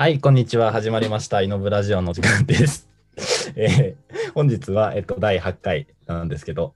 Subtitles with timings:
[0.00, 0.70] はい、こんにちは。
[0.70, 1.42] 始まりました。
[1.42, 2.88] イノブラジオの時間です。
[3.56, 6.72] えー本日は、えっと、第8回なんですけど、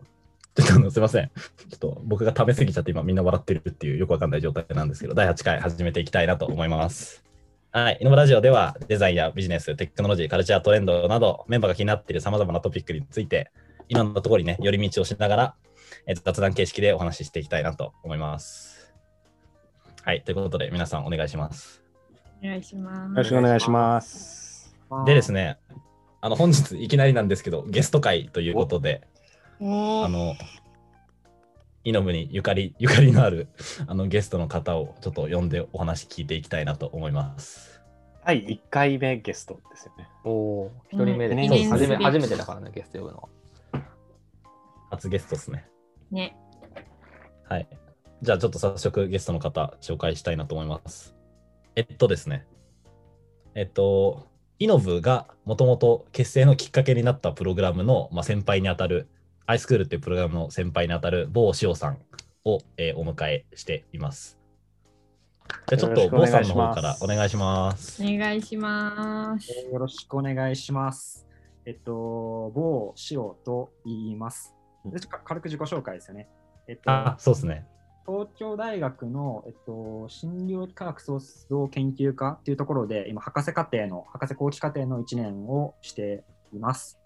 [0.56, 1.30] ちょっとあのすいません。
[1.70, 7.22] ちょっと僕が食べ過ぎちゃって今みんな笑ってるっていうよくわかんない状態なんですけど、第8回始めていきたいなと思います。
[7.70, 13.52] はい、イノブラジオではデザインやビジネス、テクノロジー、カルチャートレンドなどメンバーが気になっている様々なトピックについて、
[13.88, 15.54] いろんなところにね、寄り道をしながら、
[16.08, 18.92] えっと雑談形式でお話ししていきたいなと思います。
[20.02, 21.81] はい、ということで皆さんお願いします。
[22.42, 23.10] お願いします。
[23.10, 24.74] よろしくお願いします。
[25.06, 25.59] でですね、
[26.20, 29.06] あの本日いきなりなんですけど、ゲスト会ということで、
[29.60, 30.34] おあの、
[31.84, 33.48] イノブにゆかりゆかりのある
[33.86, 37.81] あのゲストの方をちょっと呼んでお話聞いていきたいなと思います。
[38.25, 40.09] 第1回目ゲストですよね。
[40.25, 43.28] おお、一人目で、うん初め初めてだからね、ゲスト呼ぶの
[43.72, 43.83] は。
[44.91, 45.64] 初ゲストですね。
[46.11, 46.36] ね。
[47.48, 47.69] はい。
[48.20, 51.14] じゃあちょっと早速ゲストの方紹介したいなと思います。
[51.75, 52.47] えっとですね。
[53.55, 54.27] えっと、
[54.59, 59.09] イノブがもともと結成のきっかけになったプログラムの、まあ、先輩にあたる、
[59.47, 61.98] アイスクールっていうプログラムの先輩にあたる某塩さん
[62.45, 64.39] を、えーお迎えしています。
[65.67, 68.03] じゃあちょっと某さんの方からお願いします。
[68.03, 69.50] お願いします。
[69.50, 71.27] よろしくお願いします。
[71.65, 74.55] えっと、某塩と言います。
[74.84, 76.28] でちょっと軽く自己紹介ですよね。
[76.69, 77.67] えっと、あ、そうですね。
[78.06, 86.98] 東京大学の、えっと、診療科学創造研究科っていうところで、今、博士課程の、博士後期課程の1年をしています。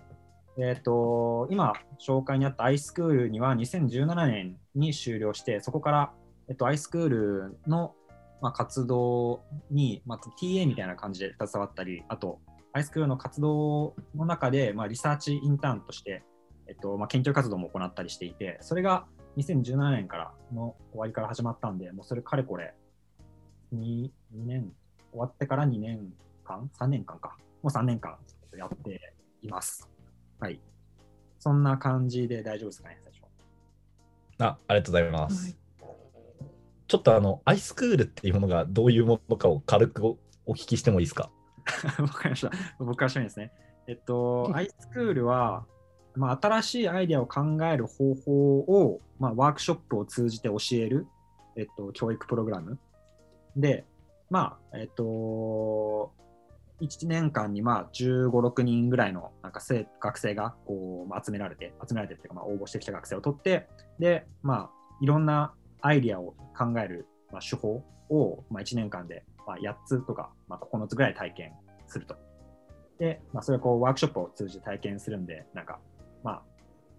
[0.58, 6.12] えっと、今、紹介にあったアイスクールには2017年に終了して、そこから、
[6.48, 7.94] えっと、アイスクールの、
[8.40, 12.40] まあ、活動に、まあ、TA みたいな感じで携わったり、あと、
[12.72, 16.22] アイスクールの活動の中で、まあ、リサーチインターンとして、
[16.68, 22.74] えっとまあ、研究活動も行ったりしていて、それが2017年からの終わりから始まったんで、もうそれかれこれ
[23.74, 24.10] 2, 2
[24.44, 24.72] 年、
[25.10, 26.12] 終わってから2年
[26.44, 27.36] 間 ?3 年間か。
[27.62, 28.16] もう3年間
[28.56, 29.88] やっています。
[30.40, 30.60] はい。
[31.38, 33.22] そんな感じで大丈夫ですかね、最初。
[34.38, 35.44] あありがとうございます。
[35.46, 35.56] はい
[36.88, 41.32] ちょっとあの、アイスクールっていうものがどういうものかを軽くおお聞きしてもいいですか？
[41.98, 42.52] わかりました。
[42.78, 43.50] 僕からしてみですね。
[43.88, 45.66] えっと、アイスクールは、
[46.16, 51.06] まあ、新しいアイデアを考える方法を、まあ、ワークショップを通じて教える、
[51.56, 52.78] えっと、教育プログラム。
[53.56, 53.84] で、
[54.30, 56.12] まあ、えっと、
[56.80, 63.68] 1年間にまあ15、6人ぐらいのなんか生学生がこう、まあ、集められて、集められてっていうか、まあ、応募してきた学生を取って、
[63.98, 71.52] で、まあ、いろんなアイディアを考える、まあ、手法を、まあ、1年間で、まあ、8つとか、まあ、9つぐらい体験
[71.86, 72.16] すると。
[72.98, 75.78] で、まあ、それをこうワークショップを通じて体験するんで、なんか、
[76.26, 76.42] まあ、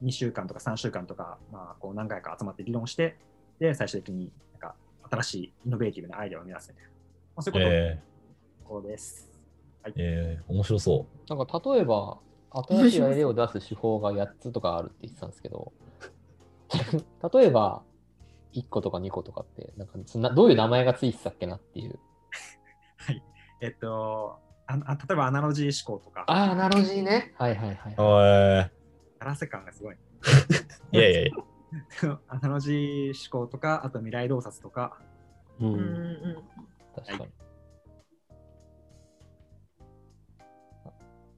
[0.05, 3.17] 2週間とか3週間とか、まあ、こう何回か集まって議論して、
[3.59, 4.75] で、最終的になんか
[5.11, 6.89] 新しいイノベーティブなアイデアを生み出すみたいな。
[6.89, 6.95] ま
[7.35, 7.99] あ、そういうことえ
[8.63, 9.29] こうです。
[9.83, 12.19] はいー、えー、面白そなんか例えば、
[12.69, 15.73] 新しいアイデアを出す手法が8つとかあるって言ってたんですけど、
[17.33, 17.83] 例えば、
[18.53, 21.99] 1個とか2個とかって、なんかそんなどういう名前がついてたっけなっていう。
[22.97, 23.21] はい。
[23.59, 27.33] えっと、ああ例えばアナロジー思考とか、ああ、アナロジーね。
[27.37, 28.76] はいはいはい。
[29.17, 29.23] う。
[29.23, 29.95] おーガラセ感がすごい。
[30.91, 31.31] いやいやいや。
[32.27, 34.97] アナロジー思考とか、あと未来洞察とか、
[35.59, 36.43] ううんうん
[36.95, 37.31] 確かに。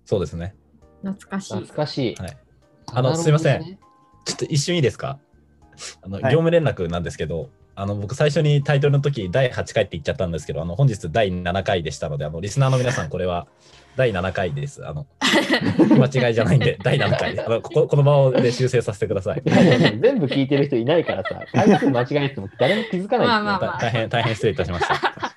[0.06, 0.56] そうですね。
[1.04, 1.74] 懐かしい懐。
[1.76, 2.16] かしい。
[2.16, 2.38] はい
[2.92, 3.64] あのすいません。
[4.26, 5.20] ちょっと一瞬いいですか？
[6.02, 13.48] あの、はい業務連絡なんですけど、あの僕最初にタイトルの時第8回って言っちゃったんですけど、あの本日第7回でしたので、あのリスナーの皆さんこれは
[14.00, 14.88] 第7回です。
[14.88, 17.38] あの間違いじゃないんで 第7回。
[17.38, 19.42] あのこここの場をで修正させてください。
[20.00, 25.36] 全部聞いてる人いないからさ、回数間違えても誰も気づかないですよまあまあまだ大変大変失礼いたしました。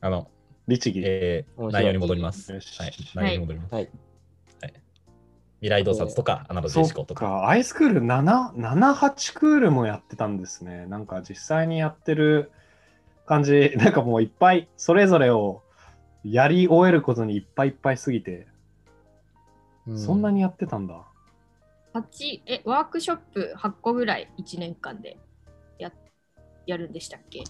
[0.00, 0.28] あの、
[0.66, 1.02] 律儀。
[1.04, 2.50] えー内容に戻ります。
[2.50, 3.74] はい、内容に戻ります。
[3.74, 3.88] はい。
[5.60, 7.26] 未来洞察とかアナロジー思考とか。
[7.26, 10.86] か、アイスクール7、7、8クールもやってたんですね。
[10.86, 12.50] なんか実際にやってる
[13.26, 15.63] 感じ、なんかもういっぱい、それぞれを
[16.24, 18.46] やり終えることにいっぱいいっぱいすぎて、
[19.86, 21.02] うそんなにやってたんだ。
[21.92, 25.16] 八えワークショップ8個ぐらい1年間で
[25.78, 25.92] や
[26.66, 27.40] やるんでしたっけ？
[27.40, 27.42] い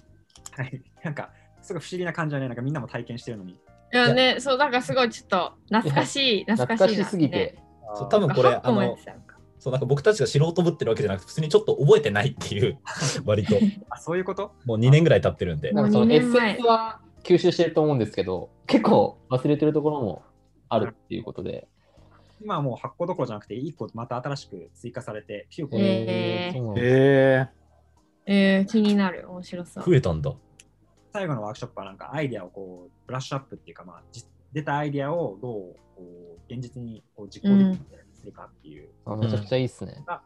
[0.56, 0.82] はい。
[1.03, 1.31] なんか、
[1.62, 2.49] すごい不思議な感じだね。
[2.49, 3.59] なんかみんなも体験してるのに。
[3.93, 7.59] やね、そう、なんかすごいちょっと懐かしい、懐かしいな懐かしすぎて。
[7.94, 8.97] そう多分これ8あの
[9.61, 12.79] そうなんか僕たちが素人ぶってるわけじゃなくて普通にちょっと覚えてないっていう
[13.25, 13.56] 割と
[13.88, 14.53] あ、そういうこと？
[14.65, 15.70] もう2年ぐらい経ってるんで。
[15.73, 20.23] なんかそのもう二年前エッセンスは吸収してると思うんですけど、結構忘れてるところも
[20.69, 21.67] あるっていうことで。
[22.41, 25.76] 今はもう8個どころじゃなくて、1個また新しく追加されて、9個。
[25.79, 27.65] えーそうなんだへえ
[28.26, 29.85] えー、気になる、面白そう。
[29.85, 30.32] 増えたんだ。
[31.12, 40.03] 最後のワークショップはなんかアイデアをこうブラッシュアップっていうか、まあ、じ出たアイデアをどうこう現実にこう実行できるようにするかっていう、あめちゃくちゃいいっすね。
[40.06, 40.23] は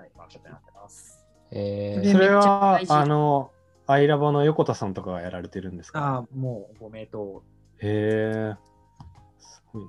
[0.00, 1.26] い、ワークショップになってます。
[1.50, 3.50] えーそれはあの、
[3.92, 6.00] アイラボの横田さんとかがやられてるんですか？
[6.00, 7.42] ああ、もうご名答。
[7.78, 8.56] へえ。
[9.38, 9.82] すごい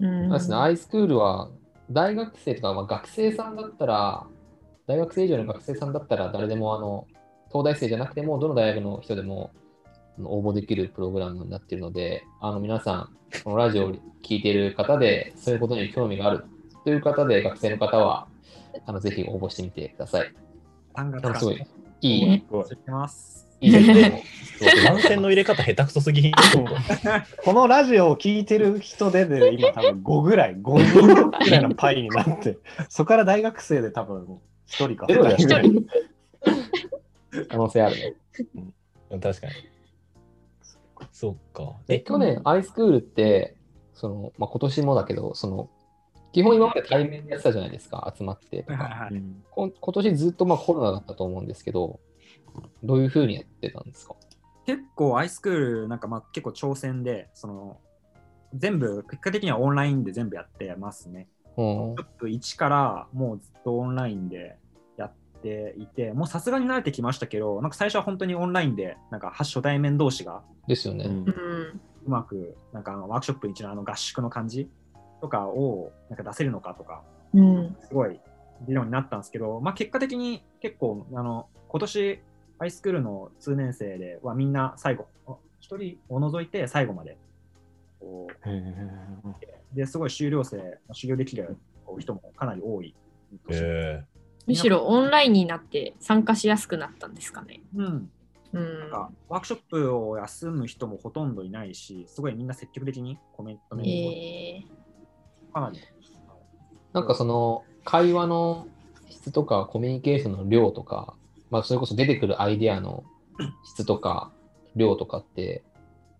[0.00, 0.08] な。
[0.08, 1.50] うんそうですね、アイスクールは
[1.90, 4.26] 大学生とか、まあ、学生さんだったら、
[4.86, 7.06] 大学生以上の学生さんだったら、誰でもあの
[7.52, 9.52] 東大生じゃなくても、どの大学の人でも
[10.22, 13.08] 応募できるプログラムになっているので、あの皆さん、
[13.44, 16.44] このラジオを聞いている方で、そういうことに興味がある
[16.84, 18.26] という方で、学生の方は、
[18.86, 20.34] あのぜひ応募してみてください。
[20.94, 21.66] 3月かすごい
[22.02, 22.44] いい、ね。
[23.60, 24.24] いいですね。
[24.84, 26.32] 番線の入れ方下手くそすぎん。
[27.44, 32.58] このラジオを聞いてる人でで、今多分5ぐらい、5人ぐらいのパイになって、
[32.88, 34.24] そこから大学生で多分
[34.66, 37.46] 1人かゼロだよ2人ぐらい。
[37.48, 38.14] 可能性あるね。
[39.20, 39.52] 確かに。
[41.12, 41.76] そっか。
[41.86, 43.56] で去年、アイスクールって、
[43.94, 45.70] そのまあ、今年もだけど、その
[46.32, 48.82] 基本今まで対面でやってたじゃないですか、集まってとか。
[48.84, 49.22] はいはい
[49.54, 52.00] 今年ずっとまあコロナだったと思うんですけど、
[52.82, 54.14] どういうふうにやってたんですか？
[54.66, 57.78] 結構アイスクールなんかまあ結構挑戦で、その
[58.54, 61.28] 全部、結果的にはオンラインで全部やってますね。
[61.56, 64.56] うんちょっと1からもうずっとオンラインで
[64.96, 65.12] やっ
[65.42, 71.04] ていて、もうさすがに慣れてきましたけど、なんか最初は本当にオンラインで、なんか初対面同士がですよね。
[71.04, 71.24] うん
[72.04, 74.68] うまく、なんかワークショップに一のあの合宿の感じ
[75.22, 77.02] とかをなんか出せるのかとか、
[77.32, 77.76] うん。
[77.80, 78.20] すごい
[78.66, 82.20] 議論になったんですけど、まあ、結果的に結構あの今年
[82.58, 85.06] ハイスクールの通年生ではみんな最後
[85.60, 87.16] 一人を除いて最後まで
[89.72, 91.56] ですごい修了生修行できる
[91.98, 92.94] 人もかなり多い
[94.46, 97.60] むしろオンラインになって参加しやすくなったんですかね。
[97.76, 98.10] うん、
[98.52, 98.80] うん。
[98.80, 104.81] なんかワークショップを休む人もほとんどいないしすごいみんな積極的にコメントにえ
[105.52, 105.78] かなり、
[106.92, 108.66] なんかその会話の
[109.08, 111.14] 質とかコミュニケーションの量とか、
[111.50, 113.04] まあ、それこそ出てくるアイデアの
[113.64, 114.32] 質とか
[114.76, 115.62] 量とかって、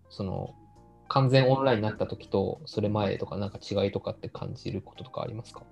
[0.09, 0.53] その
[1.07, 5.63] 完全オンラインになった時とそれ前とかなんか違いとかって感じることとかありますか？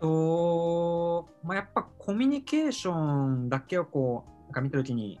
[0.00, 5.20] と、まあ、やっぱコミュニケーションだけをこう、なんか見たときに、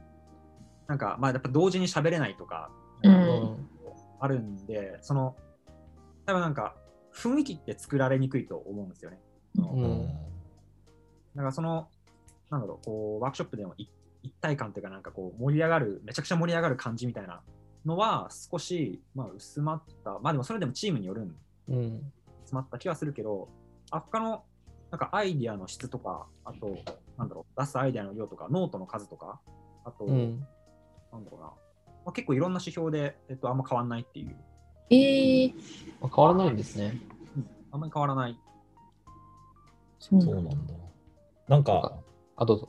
[0.86, 2.70] なんか、まあ、やっぱ同時に喋れないとか、
[4.20, 5.36] あるんで、その、
[6.26, 6.76] 多分なんか、
[7.12, 9.20] 雰囲気って作られにくいと思うんですよね。
[9.56, 10.08] うん
[11.36, 11.88] からその、
[12.50, 13.88] なんだろう、こう、ワークショップでも一
[14.24, 17.42] 一体感というか、なんかこう、盛り上がる、めちゃくちゃ盛り上がる感じみたいな
[17.84, 20.18] のは、少し、まあ、薄まった。
[20.20, 21.36] まあ、でもそれでもチームによるん
[21.68, 22.12] うん。
[22.40, 23.48] 詰まった気はするけど、
[23.90, 24.44] あ他の
[24.90, 26.78] なんかアイディアの質とか、あと、
[27.18, 29.40] なんだろう、出すアイディアの量とか、ノートの数とか、
[29.84, 30.46] あと、うん。
[31.12, 31.54] なんだろうな、ま
[32.06, 34.36] あ、結構いろんな指標で、えっと、あんま変わんないっていう、
[34.90, 35.52] えー、
[36.00, 36.98] まあ変わらないんですね。
[37.72, 38.38] あんまり変わらない。
[39.98, 40.54] そうなんだ。
[41.48, 41.92] なんか、
[42.36, 42.68] あ、どうぞ。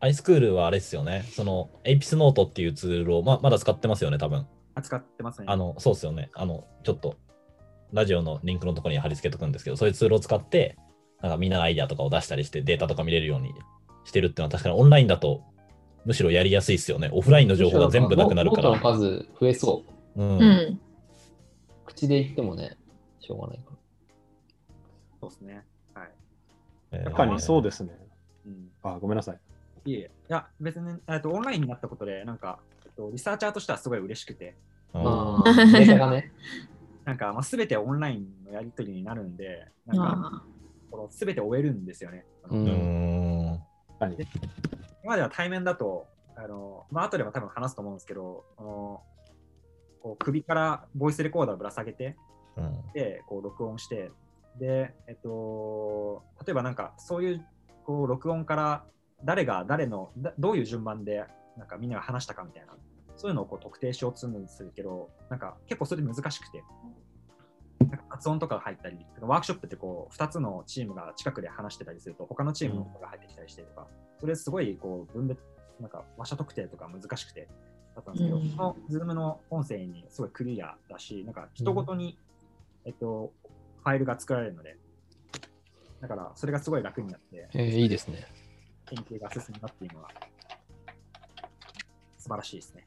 [0.00, 1.24] アイスクールはあれですよね。
[1.32, 4.46] その、エイピスノートっていうツールを、ままだ使ってますよね、多分。
[4.74, 5.46] 扱ってますね。
[5.48, 6.30] あの、そうですよね。
[6.34, 7.16] あの、ちょっと、
[7.92, 10.76] ラジオのリンクのところに貼り付けとくんですけど、そういうツールを使って、
[11.22, 13.54] なんかみんなのアイデアとかを出したりして、データとか見れるように
[14.04, 15.42] してるっていうのは、確かにオンラインだと、
[16.04, 17.08] むしろやりやすいですよね。
[17.12, 18.78] オフラインの情報が全部なくなるから。
[18.78, 19.82] 数増えそ
[20.14, 20.22] う。
[20.22, 20.80] うんうん。
[21.96, 22.76] 口で言ってもね、
[23.20, 23.76] しょうがないから。
[25.20, 25.64] そうですね。
[25.94, 26.10] はい。
[26.92, 27.90] えー確かにそうですね。
[28.46, 29.40] うん、あ、ごめんなさい。
[29.86, 34.54] いえいえ、いや、別に、えっと、オンラインになったことで、なんか、えっと、リサーチャーとしてはすごい嬉しくて、
[34.92, 36.32] うんまあ、 データがね。
[37.06, 40.42] なんか、まあ、全てオンラインのやり取りになるんで、なんか、あ
[40.90, 42.26] この全て終えるんですよね。
[42.50, 43.50] うん。
[43.98, 44.16] はい
[45.02, 49.02] 今までは対面だと、あのまあ後でも多分話すと思うんですけど、あの
[50.02, 52.16] こう首からボイスレコーダーをぶら下げて、
[52.56, 52.92] うん。
[52.94, 54.10] で、こう録音して、
[54.58, 57.46] で、えっと、例えばなんかそういう
[57.84, 58.84] こう録音から
[59.24, 61.24] 誰が誰のだどういう順番で
[61.56, 62.74] なんかみんなが話したかみたいな、
[63.16, 66.62] そういうのをこう特定しようとするんですけど、なんか結構それで難しくて、
[67.80, 73.86] なんか発音とかが入ったり、ワークショップってこう2つのチームが近くで話してたりすると、他のチームの人が入ってきたりしてとか、
[74.20, 75.38] それすごいこう分別、
[75.80, 77.48] なんか話者特定とか難しくて
[77.96, 82.18] だったんですけど、うんこの Zoom の音声にすごいクリアだし、なんか人ごとに、
[82.84, 83.32] えっと、
[83.82, 84.76] ファイルが作られるので、
[86.00, 88.26] だからそれがすごい楽になって、えーいいですね。
[88.84, 90.10] 研究が進んだっていうのは
[92.18, 92.86] 素晴らしいですね。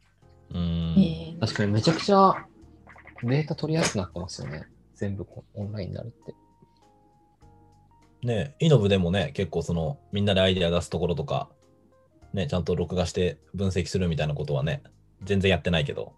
[0.51, 2.45] うんーえー確かにめちゃくちゃ
[3.23, 4.67] データ取りやすくなってますよね。
[4.95, 6.35] 全部こうオンラインになるって。
[8.21, 11.49] ねイノブでもね、結構その、みんなでアイデア出すところとか、
[12.33, 14.83] ね、ちゃんと録画して分析するみたいなことはね、
[15.23, 16.13] 全然やってないけど。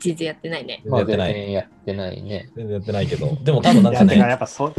[0.00, 0.82] 全然やってないね。
[0.84, 1.30] 全ま然やってない。
[1.30, 2.50] あ全然やってないね。
[2.54, 3.36] 全然やってないけど。
[3.42, 4.72] でも多分なんかいややね、っぱそ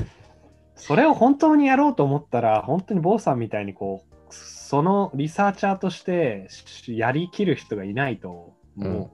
[0.75, 9.11] それを本当にやろうと思ったら、本当に坊さんみたいにこう、そのリサーチャーとしてしやりきる人がいないと、も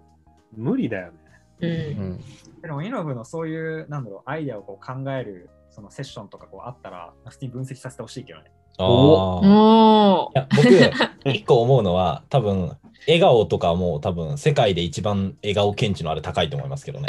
[0.56, 1.18] う無理だよね。
[1.62, 1.68] う。
[1.68, 1.74] うん
[2.14, 2.22] ん。
[2.62, 8.52] でも、イノブのそういう、なんだろう、アイデアをこう考える、そのセッションとかこうあったら、普通に分析させてほしいけどね。
[8.78, 10.48] おーいや
[11.24, 12.72] 僕、 一個思うのは、多分
[13.08, 17.08] 笑顔とかはもう多分世界で一番笑顔検知のあれ高いと思いますけどね。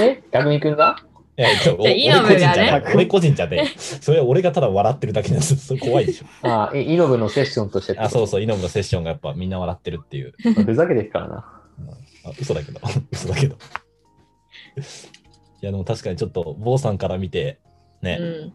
[0.00, 0.22] え？
[0.30, 0.96] 匠海くんが？
[1.38, 2.92] いやちょおでイノブ俺個人じゃがね。
[2.94, 5.56] 俺個人じゃねそれ俺がただ笑ってるだけなんです。
[5.56, 6.26] それ怖いでしょ。
[6.46, 10.34] ああ、えイノブのセッションとしてあ、そうそう、イノブのセッションがやっぱみんな笑ってるっていう。
[10.64, 11.36] ふざけてるからな。
[12.24, 13.56] あ嘘だけど、 嘘だけど。
[13.56, 13.58] い
[15.64, 17.58] や、でも確かにちょっと、坊さんから見て、
[18.02, 18.52] ね、うん。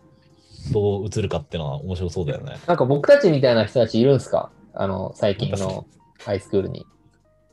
[0.72, 2.58] どう映るかっていうのは面白そうだよね。
[2.68, 4.52] なんか僕たちみたいな人たちいるんですか？
[4.74, 5.86] あの、最近の
[6.24, 6.86] ハイスクールに。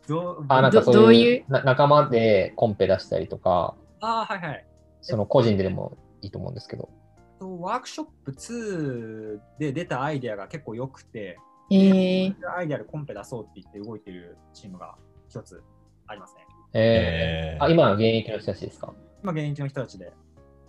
[0.07, 4.67] どうあ、なんかそういう仲間でコンペ出したりとか、あーはいはい。
[5.01, 6.91] その個人ででもいいと思うんですけど。
[7.41, 11.39] とワークショップ2で出たアイデアが結構良くて、
[11.71, 14.95] えー、アイデアでコンペ出そうって言って動いてるチームが
[15.29, 15.63] 一つ
[16.07, 16.47] ありますね。
[16.75, 18.93] えー、えーあ、今の現役の人たちですか？
[19.23, 20.13] 今、現役の人たちで。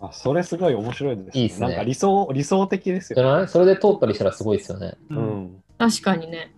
[0.00, 1.42] あそれすごい面白いです、ね。
[1.42, 3.14] いいっすねなんか理想理想的ですよ。
[3.14, 3.48] じゃない？
[3.48, 4.94] それで通ったりしたらすごいですよね。
[5.10, 5.64] ううんん。
[5.78, 6.52] 確かにね。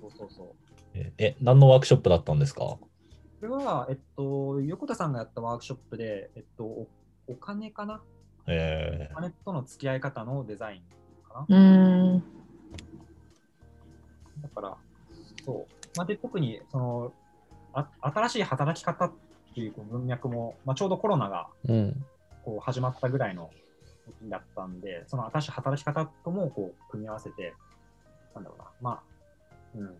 [0.00, 0.46] そうそうそう。
[0.94, 2.60] え、え何のワークショップだったんですか？
[2.60, 2.80] こ
[3.42, 6.88] れは、えっと、横田さんがやったワークショップで、えっと、お
[7.28, 8.02] お金かな？
[8.48, 10.82] えお金との付き合い方のデザイン
[11.28, 12.14] かうーん。
[12.14, 12.22] な
[14.42, 14.76] だから、
[15.44, 15.74] そう。
[15.96, 17.12] まあ、で、特に、その、
[17.72, 19.12] あ新しい働き方っ
[19.54, 22.04] ていうこう文脈も、まあ、ちょうどコロナがうん。
[22.48, 23.50] こう始まったぐらいの
[24.22, 27.52] 時だったんで、その新しい働き方ともこう組み合わせて、
[28.34, 29.02] なんだろうな、まあ、
[29.76, 29.94] うん、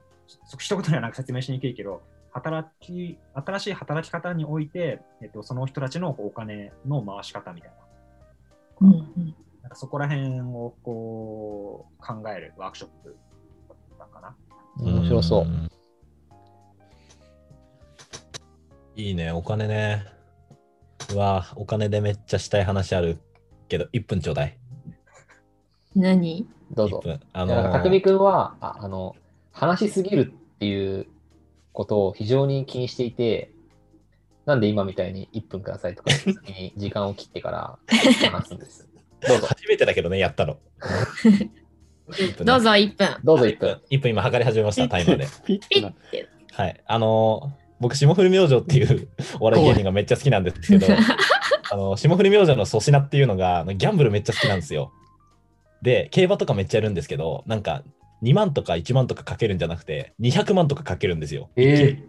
[0.46, 2.00] そ一言ではなんか説明しにくいけど、
[2.32, 7.70] 働き、新しい働き方において、えっと、その人たちのこうお金の回し方みたい
[8.80, 13.14] な、うんうんなんかそこら辺をこう考えるワークショップ
[13.68, 14.34] だったかな。
[14.80, 15.44] 面白そう。
[15.44, 15.68] ん
[18.96, 20.17] いいね、お金ね。
[21.14, 23.18] うわ、お金でめっちゃしたい話ある
[23.68, 24.58] けど、1分ちょうだい。
[25.96, 27.00] 何？1どうぞ。
[27.02, 27.20] 分。
[27.32, 29.16] あいやなんかの匠くんはああの
[29.52, 31.06] 話しすぎるっていう
[31.72, 33.52] ことを非常に気にしていて、
[34.44, 37.78] なんで今みたいに1分くださいとか、先に時間を切ってから
[38.30, 38.88] 話すんです。
[39.26, 39.46] どうぞ。
[39.46, 40.58] 初めてだけどね、やったの。
[42.44, 43.16] どうぞ1分。
[43.24, 43.80] どうぞ1分。
[43.90, 45.26] 1分今測り始めました、タイマーで。
[46.52, 46.82] はい。
[46.86, 49.08] あのー僕、霜降り明星っていう
[49.40, 50.86] お笑い芸人がめっちゃ好きなんですけど、
[51.70, 54.92] あの霜降り明星の粗品っていうのが、ギャンブルめっちゃ好きなんですよ。
[55.82, 57.82] で、競馬とかめっちゃやるんですけど、なんか、
[58.22, 61.50] 2万とか1万とかかけるんじゃなくて、200万とかかけるんですよ。
[61.56, 62.02] え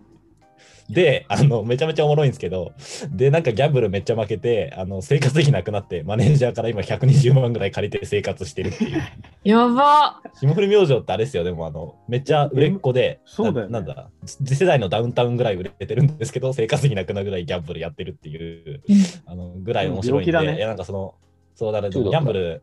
[0.89, 2.74] で、あの、めちゃめちゃおもろいんですけど、
[3.12, 9.01] で、なんかギャンブルめっちゃ負けて、あの、生活費なくなって、マネージャーから今120万ぐらい借りて生活してるっていう。
[9.43, 10.22] やば。
[10.39, 13.74] 霜降り明星ってあれですよ、でもあの、めっちゃ売れっ子で、そうだよね。
[13.74, 18.81] ななんだ、次世代のダウンタウンぐらい売れてるんですけど、生活費なくなるぐらいギャンブルやってるっていう、
[19.25, 20.58] あのぐらい面白いんで、ね。
[20.58, 21.15] いや、なんかその、
[21.55, 22.62] そうだね、ギャンブル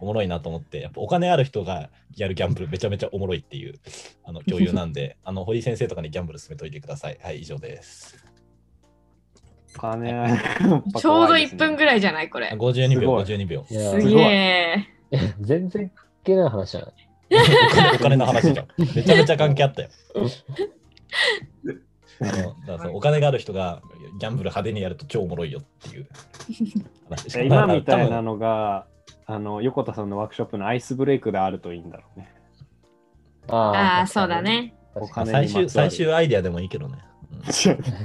[0.00, 3.74] おもろいなと思って、やっぱお金ある人がやるギャンブルめちゃめちゃおもろいっていう
[4.24, 7.18] あの共有なんで、 あの堀井先生とかにギャンブル進めといてください。
[7.22, 8.24] はい、以上です。
[9.74, 10.10] 金
[10.98, 12.28] ちょうど1分ぐらいじゃない？
[12.30, 12.48] こあれ。
[12.56, 13.64] 52秒、すごい52秒。
[13.68, 14.86] すげえ。
[15.40, 16.92] 全然関係ない話じゃない？
[17.32, 17.36] お
[17.76, 18.66] 金お金の話じゃん。
[18.78, 19.88] めちゃめちゃ関係あったよ。
[22.22, 23.80] あのだからお金がある人が
[24.18, 26.06] ギャンブル派手にやると超おもろいよっていう
[27.08, 27.38] 話。
[27.40, 28.86] え今みたいなのが、
[29.30, 32.34] あの横田さんのワークショップのアイスブレイクであるといいんだろうね。
[33.46, 34.42] あああ、そうだ。
[34.42, 34.74] ね。
[34.96, 36.98] お金最終最終アイデアでもいいけどね。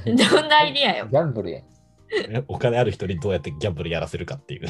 [0.06, 1.08] う んどんなアイディアよ。
[1.08, 1.64] ギャンブルや
[2.48, 4.68] お金ある人にどうやってギャンブルやらせるかっていう。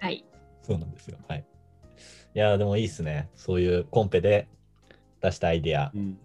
[0.00, 0.24] はい。
[0.62, 1.16] そうなんですよ。
[1.28, 1.44] はい。
[2.34, 3.28] いや、でもいいっすね。
[3.36, 4.48] そういうコンペで
[5.20, 6.18] 出したアイデア、うん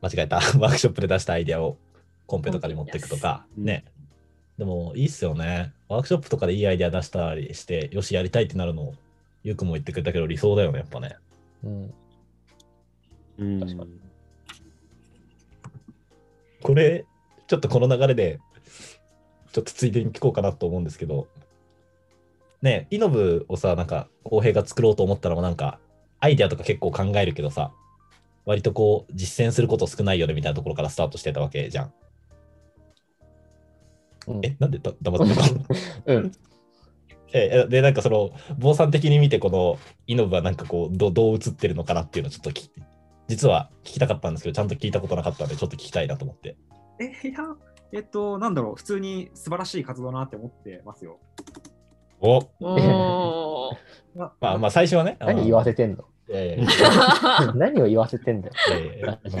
[0.00, 0.36] 間違えた。
[0.36, 1.76] ワークショップで出したアイデアを
[2.26, 3.84] コンペとかに持っていくとか、うんね。
[4.58, 5.72] でもいいっすよね。
[5.88, 8.92] ワークショップとかでいいアイデア出したりして、よし、やりたいってなるの、
[9.44, 11.16] ゆうくんも言ってくれたけど理想だよね、やっぱね。
[11.64, 11.94] うん。
[13.38, 14.00] うん確かに
[16.60, 17.06] これ、
[17.46, 18.40] ちょっとこの流れで、
[19.52, 21.28] ちょっとついでに聞こうかなと思うんですけど、
[22.60, 25.78] ねイノブをさ、なんか、浩平が作ろうと思ったのも、なんか、
[26.18, 27.70] アイデアとか結構考えるけどさ、
[28.44, 31.92] 割とこう、実践すること少ないよねみたいなところからスタートしてたわけじゃん。
[34.34, 35.64] うんえ、なんでだ黙ってたの？
[36.06, 36.32] うん。
[37.32, 42.70] えで、なんかその、坊さん的に見て、このイノブはなんかこうど、どう映ってるのかなっていうのをちょっとき
[43.28, 46.56] 実は聞きたかったんですけど、ちゃんと聞いたことなかったんで、ちょっと聞きたいなと思って。
[46.98, 47.44] え、いや、
[47.92, 51.18] えっと、なんだろう、普通に素晴らしい活動だなって思ってますよ。
[52.20, 53.70] おお
[54.16, 55.16] まあまあ、最初はね。
[55.20, 56.04] 何言わせてんの？
[57.54, 58.54] 何を言わせてんだよ。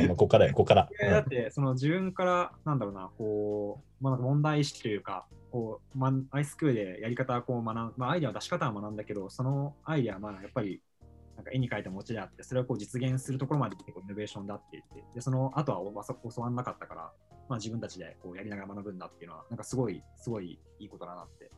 [0.08, 0.88] ここからよ、ここから。
[1.00, 10.80] だって、その自分から、なんだろうな、こう、まあ、問題意識というか、こう、ま、アイスクールでやり方をこう学ん、まあ、アイデアの出し方は学んだけど、そのアイデアはまあやっぱり、
[11.36, 17.12] なんか絵に描いた餅であって、それをこう実現するところまで結構イノベーションだって言って、で、その後はお教わんなかったから、
[17.48, 21.50] まあ自分たちでこうやりながら学ぶんだっていうのは、なんかすごい、すごいいいことだなって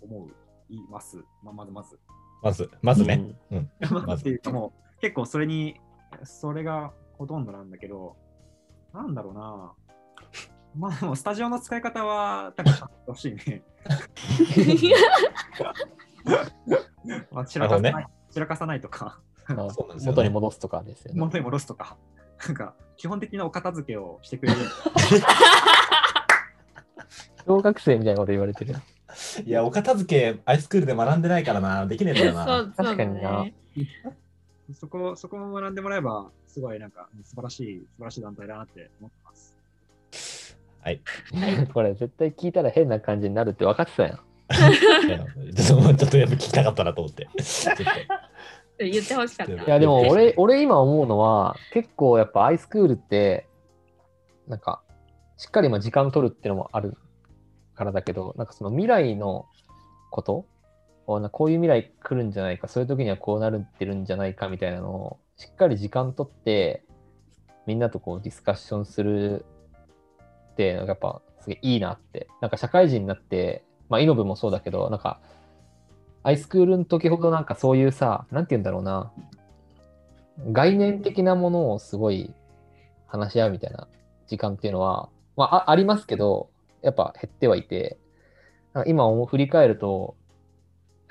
[0.00, 0.30] 思う、
[0.68, 1.18] います。
[1.42, 1.98] まあ、まずまず。
[2.42, 3.34] まず、まずね。
[3.50, 3.70] うん。
[3.80, 5.76] ままずあっていうかもう結構それに、
[6.24, 8.16] それがほとんどなんだけど、
[8.92, 9.72] なんだろうな。
[10.76, 13.62] まあでもスタジオの使い方は多分ちゃんと欲しいね。
[17.30, 21.20] まあ散らかさない、なる散らかさないとか、まあそうなんですよね元に戻すとかですよね。
[21.20, 21.96] 元に戻すとか、
[22.46, 24.60] なんか基本的なお片付けをしてくれる。
[27.46, 28.74] 小学生みたいなこと言われてる。
[29.44, 32.44] いや、お片付け、アイスクールで学んでないからな、できねえんだよな。
[32.44, 33.54] そうそうだ確かになね。
[34.74, 39.56] そこ、そこも学んでもらえば、すごいなんか素晴らしい、素晴らしい団体だなって思ってます。
[40.80, 41.00] はい。
[41.72, 44.20] これ絶対聞いたら変な感じになるって分かってたやん。
[45.54, 47.28] ちょっとちょっとやっぱ聞きたかったなと思って。
[47.42, 47.84] ちょっと
[48.78, 49.52] 言ってほしかった。
[49.52, 53.48] いいやでも俺俺今思うのは結構やっぱアイスクールって
[54.46, 54.82] なんか
[55.36, 56.96] しっかりまあ時間取るっていうのもある
[57.76, 59.46] からだけどなんかその未来の
[60.10, 60.46] こと
[61.06, 66.82] をなこういう未来来るんじゃないかそういう時にはこうなるってるんじゃないかみたいなのをしっかり時間取って
[67.66, 69.44] みんなとこうディスカッションする
[70.52, 72.28] ってなんかやっぱすげえいいなって。
[72.40, 75.20] なんか社会人になってまあイノブもそうだけどなんか
[76.26, 79.12] アイスクールの時ほどなんかそういうさ、なんて言うんだろうな、
[80.50, 82.34] 概念的なものをすごい
[83.06, 83.86] 話し合うみたいな
[84.26, 86.50] 時間っていうのは、ま、あありますけど、
[86.86, 87.98] やっぱ減ってはいて、
[88.86, 90.16] 今思う振り返ると、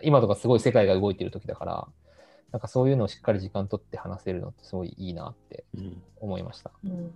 [0.02, 1.88] 今とかすごい世界が動いてる時だから、
[2.54, 6.72] なんかそういうのをしっかり時間取って話せるのってすごいいいなってうん思いました。
[6.86, 7.12] うん。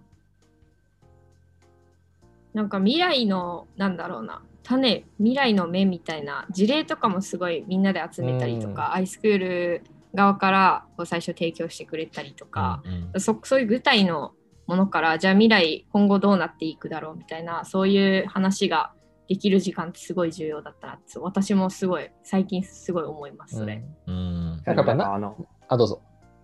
[2.53, 4.41] なんか未来のなんだろうな。
[4.63, 13.21] 種未来の芽みたいな事例とかもすごいみんなで集めたりとか、アイスクール側からこう最初提供してくれたりとか、うんうん。
[13.21, 14.33] そそういう具体の
[14.69, 18.93] ものからじゃあ未来今後どうなっていくだろうみたいなそういう話が
[19.27, 23.83] できる時間ってすごい重要だったなって私もすごい最近すごい思いますそれ。
[24.05, 25.35] うんなんなあの
[25.67, 26.03] あ、どうぞ。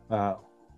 [0.09, 0.37] あ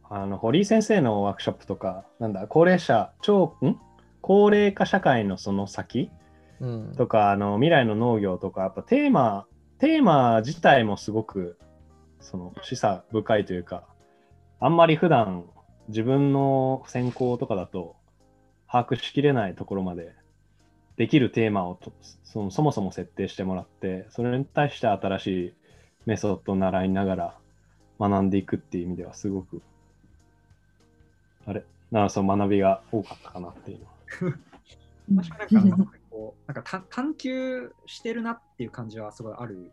[0.09, 3.77] あの堀井先生のワークショップとか、なんだ、高齢者、超、ん？
[4.21, 6.11] 高齢化社会のその先？
[6.59, 6.93] うん。
[6.97, 9.45] とか、あの未来の農業とか、やっぱテーマ、
[9.79, 11.57] テーマ自体もすごく
[12.19, 13.83] その示唆深いというか、
[14.59, 15.45] あんまり普段
[15.87, 17.95] 自分の専攻とかだと
[18.69, 20.13] 把握しきれないところまで
[20.97, 25.53] できるテーマをとそのそもそも設定してもらって、それに対して新しい
[26.05, 27.37] メソッドを習いながら
[27.99, 29.61] 学んでいくっていう意味ではすごく、
[31.45, 34.37] あれ、ならその学びが多かったかなっていうのは。
[35.29, 39.69] 確かになんかこう、なんか探探求してるなっていう感じはすごいあるよね。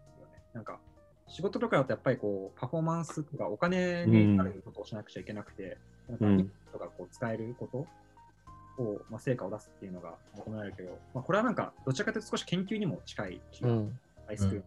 [0.52, 0.78] なんか
[1.26, 13.98] 仕事とかだとやっぱりこうパフォーマンスとかお金になることをしなくちゃいけなくて、うんなんかとかこう使えることを、まあ、成果を出すっていうのが求められるけど、まあ、これはなんかどちらかというと少し研究にも近い気が、うん。
[14.28, 14.62] アイスクールっ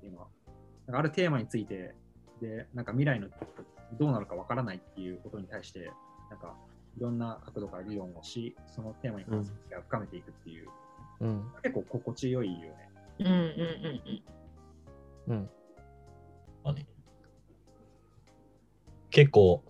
[0.00, 0.26] ていうのは。
[0.86, 1.94] なんかあるテーマについて、
[2.40, 3.28] で、なんか未来の
[3.98, 5.90] どうなるかわからないっていうことに対して、
[6.30, 6.54] なんか
[6.96, 10.68] いろんな角度から議論をし、そのテーマに関する知識を深めていくっていう、
[11.20, 11.44] うん。
[11.62, 12.90] 結構心地よいよね。
[13.20, 13.42] うんうんうん
[15.28, 15.50] うんうん。
[16.64, 16.86] 何
[19.10, 19.62] 結構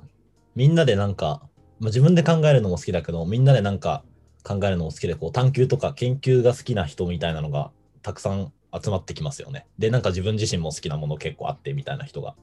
[0.54, 1.40] みんなでなんか、
[1.80, 4.04] まあ、自分で考えるのも好きだけどみんなでなんか
[4.42, 7.70] 考えるのも好きでこう探求とか研究が好きな人みたいなのが
[8.02, 9.66] たくさん集まってきますよね。
[9.78, 12.34] でなんか自分自身も好きなもの結構あってみたいな人が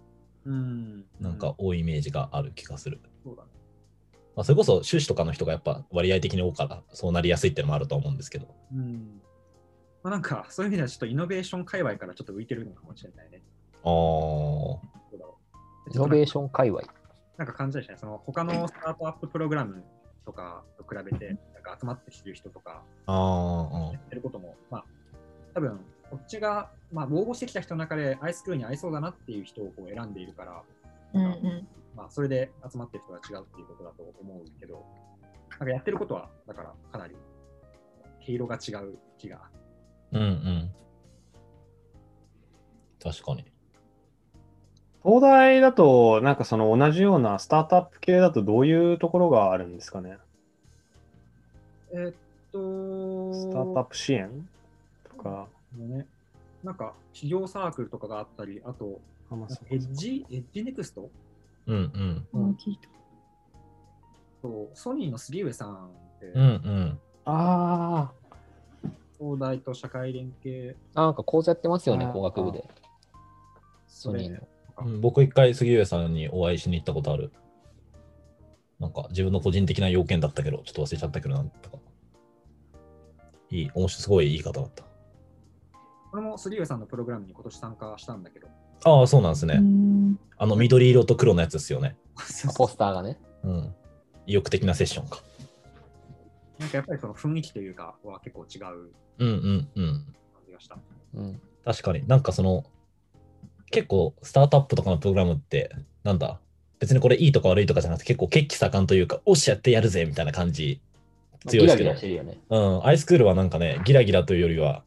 [0.45, 1.05] うん。
[1.19, 2.99] なんか多いイメージがある気がする。
[3.23, 3.49] そうだね。
[4.35, 8.47] まあ、それこそ修士とかの人がやっぱ割合的に多いからそうなりやすいっていうのもあると思うんですけど。
[8.73, 9.21] うん。
[10.03, 13.43] まあ、なんか、そういう意味ではちょっとイノベーション界隈からちょっと浮いてるのかもしれないね。
[13.83, 14.79] あーど
[15.13, 15.37] うだろ
[15.87, 16.81] うイノベーション界隈。
[17.41, 19.83] なんか感じたしね、その他のスタートアッププログラム
[20.27, 24.85] とかと比べて、なんか集まってきてる人とか、やってることも、まあ、
[25.55, 25.79] 多分
[26.11, 30.61] こっちが、まあ、応募してきた人の中でアイスクールに合いそうだなっていう人をこう選んでいるから、
[31.15, 34.85] うんうんまあ、それで集まってる人が違うっていうことだと思うけど、
[35.49, 37.15] なんかやってることは、だからかなり
[38.23, 39.41] 毛色が違う気が。
[40.11, 40.71] うんうん。
[43.01, 43.50] 確かに。
[45.03, 50.17] 東大だと、なんかその同じようなスタートアップ系だとどういうところがあるんですかね？
[51.91, 52.13] えーっ
[52.51, 54.47] と、スタートアップ支援
[55.09, 56.05] とか、ね、
[56.63, 58.99] なんか、企業サークルとかがあったり、あと、
[59.31, 61.09] あまあそうエッジ、エッジネクスト？
[61.67, 62.27] うんうん。
[62.33, 62.51] うん。
[62.51, 62.87] 聞いた
[64.41, 66.99] と、ソニーの杉上さんって、うんうん。
[67.25, 68.11] あ
[69.19, 72.63] 東大と社会連携、あなんか講座やってますよね工学部で。
[73.87, 74.23] それ。
[74.23, 74.47] ソニーの。
[74.85, 77.31] うん僕一回杉上さんにお会いしに行ったことある。
[78.79, 81.77] なんか自分の個人的な要件だったけど、ちょっと忘れちゃったけどなんとか。
[83.51, 84.83] いい、面白い、すごいいい方だった。
[86.09, 88.47] これも杉上さんのプログラムに今年参加したんだけど、
[88.83, 89.55] ああ、そうなんですね。
[89.55, 91.95] うんあの緑色と黒のやつですよね。
[92.15, 93.19] あポスターがね。
[93.43, 93.75] うん。
[94.25, 95.21] 意欲的なセッションか。
[96.57, 100.05] なんかやっぱりその雰囲気というかは結構違ううんうんうん。
[100.33, 100.77] 感じがした。
[101.13, 101.41] うん。
[101.63, 102.63] 確かになんかその、
[103.71, 105.71] 結構スタートアップとかのプログラムって、
[106.03, 106.39] なんだ、
[106.79, 110.81] 別にこれいいとか悪いとかじゃなくて結構血気盛んというか、おっしゃってやるぜみたいな感じ
[111.47, 112.01] 強いですけどギラギラし。
[112.01, 112.37] てるよね。
[112.49, 114.83] うん、アイスクールはなんかね、ギラギラというよりは、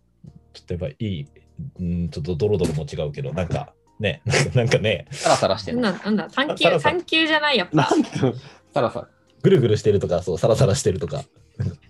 [0.53, 1.27] ちょっとやっぱいい、
[1.81, 4.23] うん、ちょっとドロドロも違うけど、なんかね、
[4.55, 5.79] なんかね、サラサラしてる。
[5.79, 6.29] なんだなんだ？
[6.31, 7.89] 探さらさ求探求じゃないやっぱ
[8.73, 9.09] サラサラ。
[9.43, 11.23] ぐるぐるしてるとか、そう、サラサラしてるとか。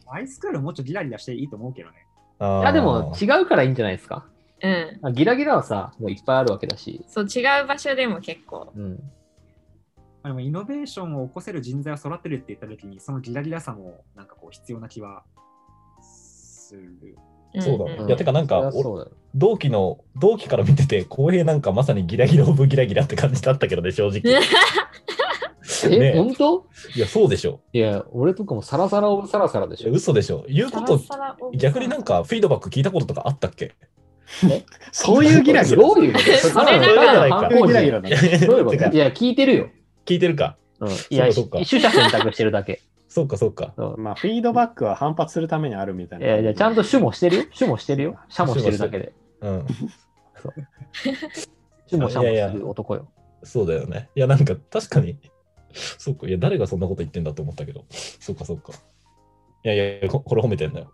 [0.07, 1.97] アイスクールもうちょっとギラギラしていいと思うけどね。
[2.41, 4.27] いや、でも違うからいいんじゃないですか？
[4.62, 7.05] うんあギラギラはさ、もういっぱいあるわけだし。
[7.09, 8.97] そう違う場所でも結構うん。
[10.25, 15.23] でもイノベーションを起こせる人材を育てるって言ったときに、そのギラギラさもなんかこう必要な気は
[16.03, 17.19] する。
[17.61, 18.73] そうだ、んいや、てかなんか、
[19.35, 24.23] 同期の、同期から見てて、浩平なんかまさにギラギラオブギラギラって感じだったけどね、正直。
[25.85, 26.67] え、ね本当？
[26.97, 27.61] いや、そうでしょ。
[27.73, 29.93] いや、俺とかもサラサラオブサラサラでしょ。
[29.93, 30.45] 嘘でしょ。
[30.49, 31.01] 言うこと、
[31.57, 33.75] 逆になんかフィードバック聞いたこととかあったっけ？
[34.93, 35.83] そういうギラギラ。
[35.83, 38.39] どういうことそれなんかただの反抗期ギラギラだね。
[38.47, 39.69] どういうことてかいや、聞いてるよ。
[40.07, 40.57] 聞いてるか。
[40.81, 40.89] うん。
[40.91, 42.81] いや、取捨選択してるだけ。
[43.09, 43.75] そうか、そうか。
[43.97, 46.27] まあ、フィードバックは反発するためにあるみたいな。
[46.27, 47.37] いやいや、ちゃんと主もしてる？
[47.37, 47.45] よ。
[47.53, 48.19] 主もしてるよ？
[48.29, 49.13] 社もしてるだけで。
[49.41, 49.67] うん。
[51.87, 53.09] 主も社もいやいやする男よ。
[53.45, 54.09] そうだよね。
[54.17, 55.17] いや、なんか確かに、
[55.73, 56.27] そうか。
[56.27, 57.85] いや、誰がそんなこと言ってんだと思ったけど。
[57.91, 58.73] そうか、そうか。
[59.65, 60.91] いやいや、ここれ褒めてんだよ。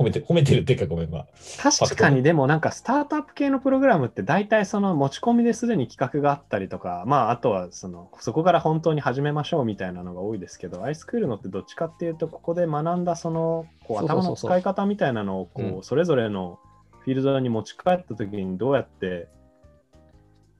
[0.00, 1.26] 褒めて、褒めてるっていうか、ごめん、まあ。
[1.62, 16.58] 確かにでもなんかスタートアップ系のプログラムって大体その持ち込みですでに企画があったりとか、まああとはそのそこから本当に始めましょうみたいなのが多いですけど、アイスクールのってどっちかっていうとここで学んだそのこう頭の使い方みたいなのをこうんうそれぞれの
[17.00, 19.28] フィールドに持ち帰った時にどうやって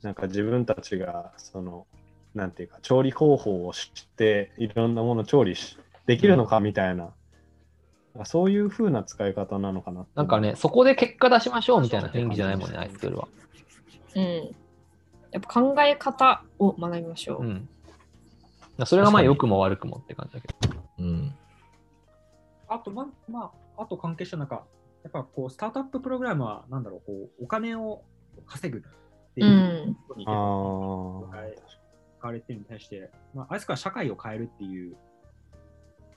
[0.02, 1.86] なんか自分たちがその
[2.34, 7.10] なんていうか調理方法を知っていろんなものを調理しできるのかみたいな、
[8.24, 13.28] そういう風な使い方なのかななんかね、そこで結果出しましょうみたいな雰囲気じゃないもんね、アイスクールは。
[14.16, 14.54] うん
[15.32, 17.68] やっぱ考え方を学びましょう、うん。
[18.84, 20.74] それがまあ良くも悪くもって感じだけど。
[20.98, 21.34] うん。
[22.68, 24.64] あと、ま、まあ、あと関係者なんか、
[25.04, 28.02] やっぱこう、スタートアッププログラムは、なんだろう、こう、お金を
[28.46, 28.82] 稼ぐっ
[29.36, 31.54] ていううんことに結あ構ーはい
[32.18, 34.96] 使われてるのに対して、まあ、あいつから社会を変えるっていう、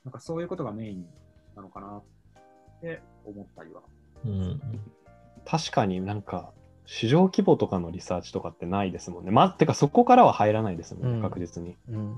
[0.03, 1.05] なんかそういうことがメイン
[1.55, 2.03] なのかなっ
[2.81, 3.81] て思ったりは。
[4.25, 4.61] うん。
[5.45, 6.53] 確かになんか
[6.85, 9.31] 市場規模とかのリサーチとかってないですもんね。
[9.31, 11.77] まあ、てかそこからは入らないですもんね、うん確実に。
[11.89, 12.15] うん。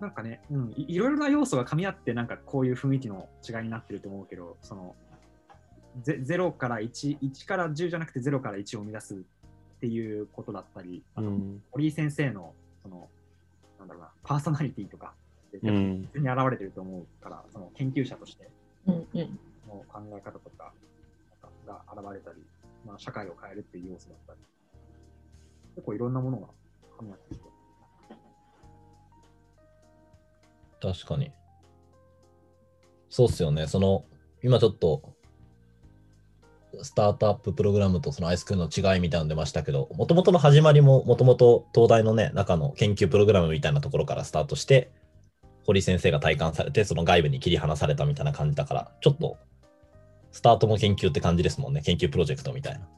[0.00, 4.96] なんかね、うんい、いろいろな要素が噛み合って、なんかこういう雰囲気の違いになってると思うけど、その、
[6.02, 9.18] ゼ0から1、1から10じゃなくて0から1を生み出すっ
[9.80, 11.62] ていうことだったり、あとうん。
[11.70, 13.08] 堀井先生の、その、
[13.78, 15.14] なんだろうな、パーソナリティとか、
[15.58, 16.08] うん。
[16.12, 18.48] 普通に現れてると思うから、その研究者として
[18.86, 20.72] うんうんの考え方とか
[21.66, 22.42] が現れたり、
[22.86, 24.38] まあ、社会を変えるっていう要素だったり、
[25.76, 26.46] 結構いろんなものが
[26.98, 27.50] 噛み合ってきて、
[30.80, 31.30] 確かに。
[33.10, 33.66] そうっすよね。
[33.66, 34.04] その、
[34.42, 35.02] 今ちょっと、
[36.82, 44.90] スタートアッププログラムとそのアイスクールの違いみたいなの出ましたけど、もともとの始まりも、もともと東大のね、中の研究プログラムみたいなところからスタートして、
[45.70, 49.36] 堀先生が体感されて、その外部に切り離されたみたいな感じだから、ちょっと、
[50.32, 51.80] スタートも研究って感じですもんね。
[51.82, 52.88] 研究プロジェクトみたいな。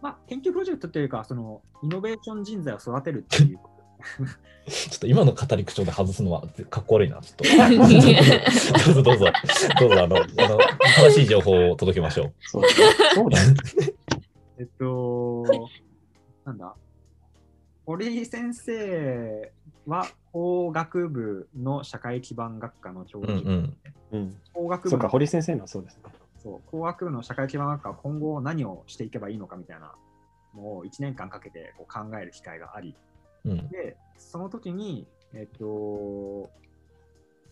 [0.00, 3.58] まあ、研究プロジェクトっていうか、そのイノベーション人材を育てるっていう、
[4.70, 7.20] ちょっと今の語り口調で外すのはかっこ悪いな。
[7.20, 8.84] ちょっと。
[8.84, 9.26] どうぞどうぞ。
[9.80, 10.58] どうぞあの、あの
[10.98, 12.34] 正しい情報を届けましょう。
[12.40, 12.74] そうだね。
[13.14, 13.54] そうだね。
[14.58, 15.44] えっと、
[16.44, 16.74] なんだ、
[17.86, 19.52] 堀井先生
[19.86, 23.76] は工学部の社会基盤学科の教授、うんうん。
[24.12, 24.36] うん。
[24.52, 26.02] 工学部のそうか、堀先生のはそうですね。
[26.38, 29.92] そう工学部の社会基盤学科は今後何をしていけばいいのかみたいな
[30.54, 32.96] のを1年間かけてこう考える機会があり、
[33.44, 33.68] うん。
[33.68, 36.50] で、その時に、えっと、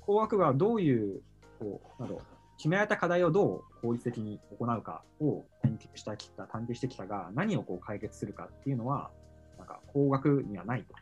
[0.01, 1.23] 工学部はどういう、
[1.59, 9.11] こう、なんだろう、決められた課題をどう効率的に行うかを研究したきた、探偵してきたが、何をこう解決するかっていうのは、
[9.57, 10.95] なんか工学にはないと。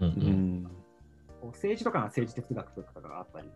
[0.00, 0.08] うん。
[0.08, 0.12] う。
[0.16, 0.70] うん
[1.42, 3.48] う政治とかが政治哲学とかがあったり、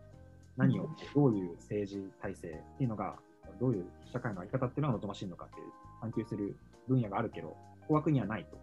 [0.57, 3.17] 何を、どういう政治体制っていうのが、
[3.59, 5.67] どういう社会の在り方っていうのが望ましいのかっていう
[6.01, 6.57] 探求する
[6.89, 7.57] 分野があるけど、
[7.89, 8.59] 工学にはないと。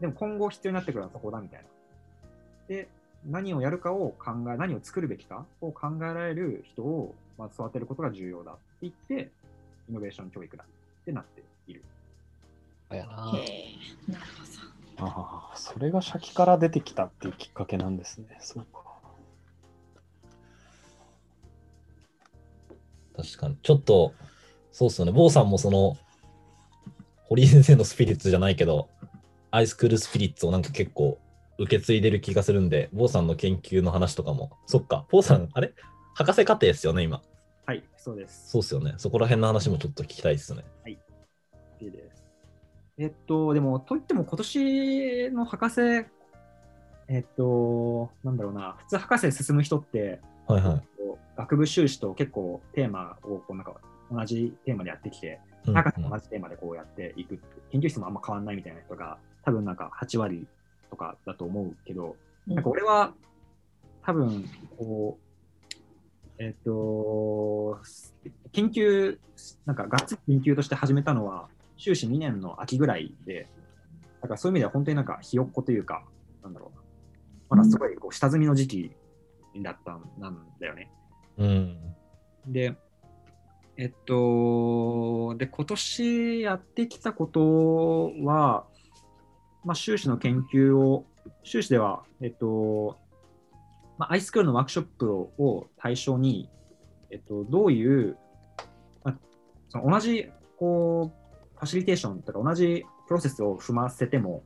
[0.00, 1.66] でも今後必要になってくるのはそこだみたいな。
[2.68, 2.88] で、
[3.26, 9.30] 何をやるかを考え、何を作るべきかを考えられる人を、まあ、育てることが重要だって言って、
[9.88, 11.82] イノベーション教育だってなっている。
[12.88, 14.69] あやななるほど。
[15.02, 18.38] ああ、それが先から出てきたっていうきっかけなんですね。
[18.40, 18.80] そうか。
[23.16, 23.56] 確かに。
[23.62, 24.14] ちょっと、
[24.72, 25.12] そうっすよね。
[25.12, 25.96] 坊さんもその、
[27.24, 28.88] 堀井先生のスピリッツじゃないけど、
[29.50, 31.18] アイスクールスピリッツをなんか結構
[31.58, 35.72] 受け継いでる気がするんで、坊さんの研究の話とかも、そっか、坊さん、あれ？
[36.14, 37.22] 博士課程ですよね、今。
[37.66, 38.50] はい、そうです。
[38.50, 38.94] そうっすよね。
[38.96, 40.64] そこら辺の話もちょっと聞きたいですね。
[40.86, 40.92] い
[41.86, 42.19] いです。
[43.00, 45.80] えっと、でも、といっても今年の博士、
[47.08, 50.82] えっと、なんだろうな、普通博士進む人って、はいはい。
[51.34, 53.80] 学部修士と結構テーマをこうなんか
[54.12, 57.38] 同じテーマでやってきて、うん博士も同じテーマでこうやっていく
[57.70, 60.46] 研究室もあんま変わんないみたいな人が、多分なんか8割
[60.90, 62.16] とかだと思うけど、
[62.48, 63.14] うんなんか俺は
[64.04, 64.44] 多分
[64.76, 65.18] こ
[66.38, 67.80] う、えっと、
[68.52, 69.18] 研究、
[69.64, 71.48] なんかがっつり研究として始めたのは、
[71.80, 73.48] 修士2年の秋ぐらいで、
[74.20, 76.04] だからそういう意味では本当になんかひよっこというか、
[76.42, 76.82] なんだろうな、
[77.48, 78.92] まだすごいこう下積みの時期
[79.62, 80.90] だったんなんだよね。
[81.38, 81.96] うん。
[82.46, 82.76] で、
[83.78, 88.66] えっと、で、今年やってきたことは、
[89.64, 91.06] まあ、修士の研究を、
[91.44, 92.98] 修士では、えっと、
[93.96, 96.50] まあ、アイスクールのワークショップをを対象に、
[97.10, 98.18] えっと、どういう、
[99.02, 99.16] まあ、
[99.70, 101.19] その同じ、こう、
[101.60, 104.42] ファシリテーションとか同じプロセスを踏ませても、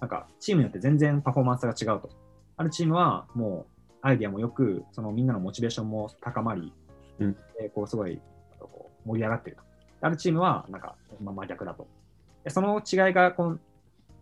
[0.00, 2.10] なんか、チームによって全然パフォーマンスが違うと。
[2.56, 6.72] あるチームは、もう、アイディアもよく、そのみんなのモチベーションも高まり、
[7.20, 8.20] うんでこうすごい
[8.58, 9.62] こう盛り上がってると。
[10.00, 11.86] あるチームは、なんか、まあ、真逆だと。
[12.42, 13.60] でその違いがこう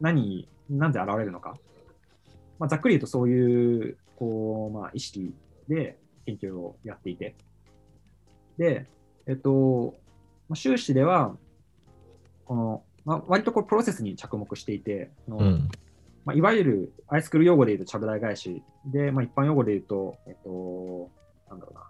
[0.01, 1.57] 何、なんで現れるのか。
[2.59, 5.35] まあ、ざっくり言うとそういう、こう、まあ、意識
[5.69, 7.35] で研究をやっていて。
[8.59, 8.87] で、
[9.27, 9.95] えっと、
[10.49, 11.37] まあ、修士では、
[12.45, 15.69] この、まあ、割とこうプロセスに着目していて、そのうん。
[16.25, 21.11] まあ、いわゆるアイスクール用語で言うとちゃぶ台返しで、まあ、一般用語で言うと、えっと、
[21.51, 21.83] なんだろうな、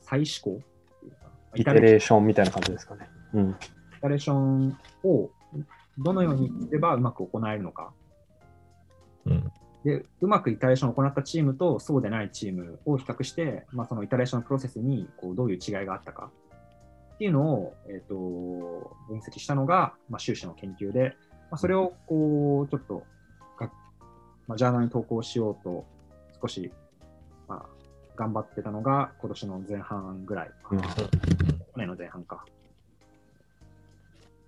[0.00, 0.54] 再試行っ
[1.00, 1.18] ていうか
[1.56, 3.08] イテレーションみたいな感じですかね。
[3.34, 3.50] うん。
[3.50, 3.54] イ
[4.00, 5.30] タレーションを
[5.98, 7.92] どのようにすればうまく行えるのか。
[9.26, 9.50] うん。
[9.84, 16.30] で、うまくイタレーションを行ったチームとそうでないチームを比較して、まあ、そのイタレーションのプロセスにこうどういう違いがあったか
[17.18, 18.14] っていうのを、えっと
[19.08, 21.16] 分析したのが、まあ、修士の研究で、
[21.50, 23.02] まあ、それをこうちょっと
[23.58, 23.72] が、
[24.46, 25.84] まあ、ジャーナルに投稿しようと
[26.40, 26.70] 少し、
[27.48, 27.62] まあ、
[28.14, 30.86] 頑張ってたのが今年の前半ぐらい、うん去
[31.76, 32.44] 年の前半か。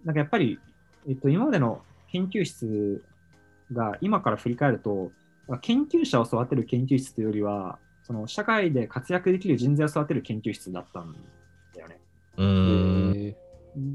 [0.05, 0.61] なんかやっぱり、
[1.09, 3.05] えっと、今までの研究室
[3.73, 5.11] が今から振り返ると、
[5.61, 11.17] 研究者を育てる研究室というよりは、その社会で活躍できる人材を育てる研究室だったん。
[12.41, 13.17] うーん。
[13.17, 13.37] へ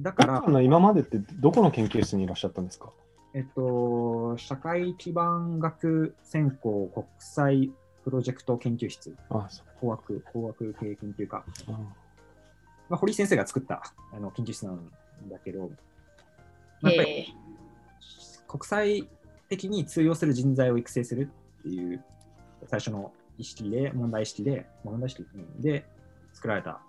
[0.01, 0.61] だから。
[0.61, 2.91] 今までってどこの研究室にいらっしゃったんですか？
[3.33, 7.71] えっと、社会基盤学専攻国際
[8.05, 11.81] プロジェクト研究室、あそう工学、工学経営研究科、うんま
[12.91, 13.81] あ、堀井先生が作った
[14.13, 14.89] あの研究室なん
[15.29, 15.69] だけど、
[16.81, 17.35] まあやっぱり
[18.47, 19.09] 国際
[19.49, 21.29] 的に通用する人材を育成する
[21.59, 22.01] っていう
[22.67, 25.85] 最初の意識で、問題意識で、まあ問題意識うんで
[26.31, 26.79] 作られた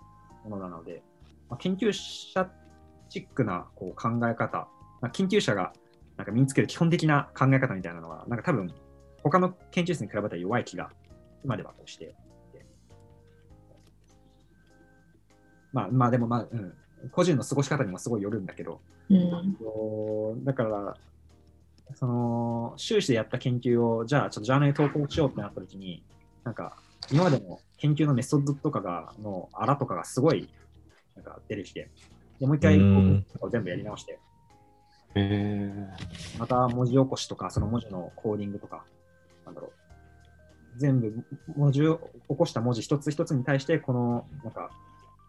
[0.45, 1.03] ものなので、
[1.49, 2.49] まあ、研究者
[3.09, 4.67] チックなこう考え方、
[5.01, 5.73] まあ、研究者が
[6.17, 8.73] なんか身につける基本的な考え方みたいなのは、なんか多分
[9.23, 10.89] 他の研究室に比べたら弱い気が
[11.43, 12.05] 今ではこうして。
[12.05, 12.65] いて。
[15.71, 16.73] まあまあでもまあ、うん、
[17.11, 20.43] 個人の過ごし方にもすごいよるんだけど、うん。
[20.43, 20.97] だから、
[21.93, 26.03] その修士でやった研究を、じゃあちょっとジャーナルに投稿しようってなった時に、
[26.43, 26.77] なんか
[27.11, 30.49] 今までの研究のメソッドとかが、のあらとかがすごい
[31.17, 31.89] なんか出てきて、
[32.39, 34.17] でもう一回全部やり直して、へ
[35.15, 35.87] え
[36.39, 38.85] また文字起こしとか、その文字のコーディングとか、
[39.45, 39.71] なんだろう。
[40.77, 41.25] 全部
[41.55, 44.69] 文字を起こした文字一つ一つに対して、この、なんか、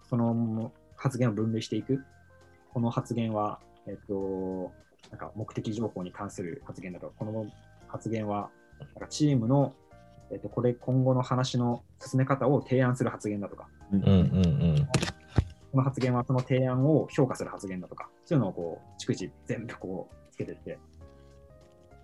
[0.09, 2.05] その発言を分類していく。
[2.74, 4.72] この発言は、えっと、
[5.11, 7.46] なんか目的情報に関する発言だと、この
[7.87, 9.74] 発言は、なんかチームの、
[10.31, 14.88] えっと、これ今後の話の進め方を提案する発言だとか、うんうんうん。
[15.79, 20.77] この発言はその提案を評価する発言だとか、そういうのをこう、逐次全部こう、つけてって、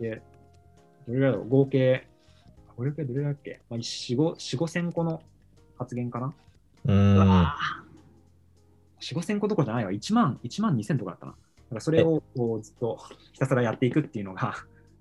[0.00, 0.22] で、
[1.08, 2.06] どれぐらいだろう合計、
[2.78, 5.20] どれぐらいどれぐらいだっけ、まあ、4、5、4、5千個の
[5.76, 6.32] 発言かな
[6.84, 7.20] うーん。
[7.20, 7.56] あ
[9.00, 9.90] ?4、5千個どころじゃないわ。
[9.90, 11.32] 1万、1万2千とかだったな。
[11.32, 11.36] だ
[11.70, 13.00] からそれをこうずっと
[13.32, 14.54] ひたすらやっていくっていうのが、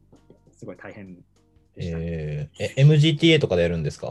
[0.58, 1.14] すごい大変
[1.76, 2.06] でしたね。
[2.08, 4.08] えー、え、MGTA とかでやるんですか？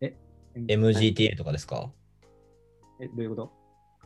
[0.00, 0.16] え
[0.54, 1.92] ?MGTA とかですか？
[3.00, 3.52] え、どういうこと？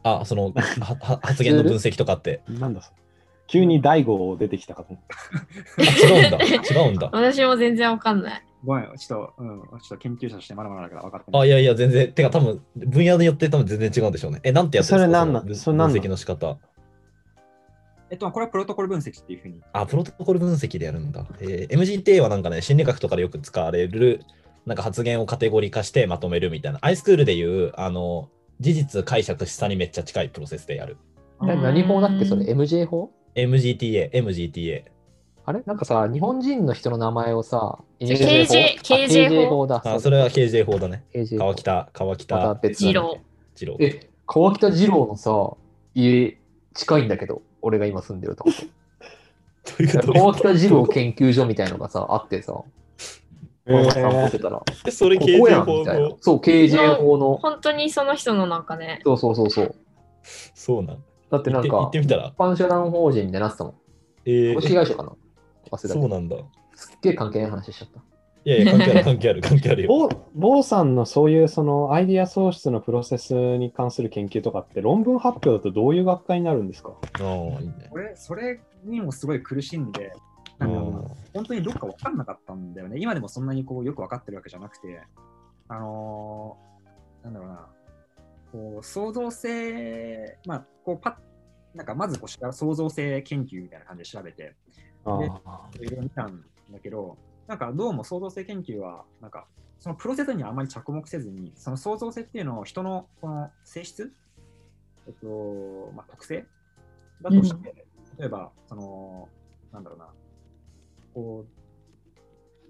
[0.02, 2.42] あ、その、 はは発言の分析とかって。
[2.48, 2.96] なんだそれ
[3.46, 5.82] 急に大悟出てきたかと思った。
[5.82, 6.38] あ、違うんだ。
[6.44, 7.10] 違うんだ。
[7.12, 8.42] 私も全然わかんない。
[8.64, 11.42] ごめん、ちょっと、うん、ちょっと研究者としてまだまだだから分かってない。
[11.42, 12.10] あ、いやいや、全然。
[12.12, 14.40] てか、多分分野によって多分全然違うんでしょうね。
[14.44, 14.98] え、なんてやつですか？
[15.00, 15.32] それなん？
[15.34, 16.00] なんのそれなんなん？
[16.00, 16.58] 分析の仕方。
[18.10, 19.60] えっと、これはプロトコル分析っていうふうに。
[19.74, 21.26] あ、プロトコル分析でやるんだ。
[21.40, 24.20] えー MGTA はなんかね、心理学とかでよく使われる、
[24.64, 26.78] なんか発言をカテゴリー化してまとめるみたいな。
[26.80, 28.30] アイスクールでいう、あの、
[28.60, 30.96] 事実解釈しさにめっちゃ近いプロセスでやる。
[31.42, 34.84] え何法だっけそれ ?MJ 法？MGTA、MGTA。
[35.46, 35.62] あれ？
[35.66, 39.50] なんかさ、日本人の人の名前をさ、それ KJ あ KJ 法？
[39.50, 39.82] 法だ。
[39.84, 41.04] あ、それは KJ 法だね。
[41.36, 43.18] 川北、川また北二郎
[43.56, 43.76] 二郎。
[43.76, 45.56] けえ、川北二郎のさ、
[45.94, 46.38] 家
[46.74, 48.50] 近いんだけど、俺が今住んでるとこ。
[49.76, 50.12] ということ？
[50.12, 52.62] 川北二郎研究所みたいのがさ、あってさ、
[53.66, 56.16] この前散歩してたら、こでそれ KJ 法んみたいなの。。
[56.20, 59.74] そう、KJ 法の、本当にその人のなんかね、そうそうそうそう。
[60.54, 61.04] そうなん。
[61.30, 62.28] だってなんか行って行って、みたら？
[62.28, 63.74] 一般社団法人みたいになってたもん。
[64.26, 65.12] えー株式会社かな？
[65.70, 65.88] 忘れた。
[65.88, 66.36] そうなんだ。
[66.36, 68.00] いすっげえ関係ない話しちゃった。
[68.44, 69.88] やいや、関係ある、関係ある、関係あるよ。
[69.88, 76.92] ボボーさんのそういうそのアイディア創出のプロセスに関する研究とかって論文発表だとどういう学会になるんですか？
[77.20, 77.24] ああ、
[77.60, 77.88] いいね。
[77.90, 80.12] これ、それにもすごい苦しんで、
[80.58, 82.98] あの本当にどっか分かんなかったんだよね。
[83.00, 85.02] 今でもそんなにこうよく分かってるわけじゃなくて、
[85.68, 86.74] あのー
[87.24, 87.66] なんだろうな、
[88.52, 94.54] こう創造性、まあ、こうパッ、なんかまずこう創造性研究みたいな感じで調べて、
[95.06, 99.46] あであいろいろ見たんだけど、なんかどうも創造性研究は、なんか
[99.80, 104.12] そのプロセスにはあまり着目せずに、その創造性っていうのを人のこの性質、
[105.06, 106.46] えっとまあ、特性
[107.22, 107.86] だとして、
[108.18, 109.28] 例えば、その、
[109.72, 110.08] なんだろうな、
[111.14, 111.46] こ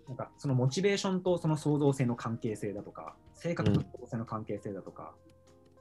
[0.06, 5.14] う、なんかそのモチベーションとその創造性の関係性だとか、性格と創造性の関係性だとか、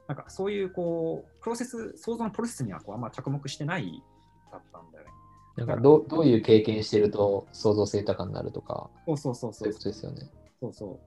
[0.08, 4.02] なんかそういうこう、プロセス、創造のプロセスにはこうあんま着目してない
[4.50, 5.10] だったんだよね。
[5.56, 10.30] なんかどうどういう経験してると創造性豊かになるとか、そうそうそうそうそういうことですよね。
[10.60, 11.00] そうそ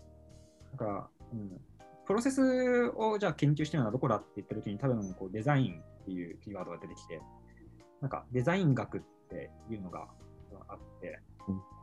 [0.73, 0.77] う。
[0.77, 1.61] だから、うん、
[2.05, 7.21] プロセスをじゃあ研究してるのはどこだって言ったときに、多分こうデザインっていうキーワードが出てきて、
[7.99, 10.07] なんかデザイン学っていうのが
[10.69, 11.26] あって、うん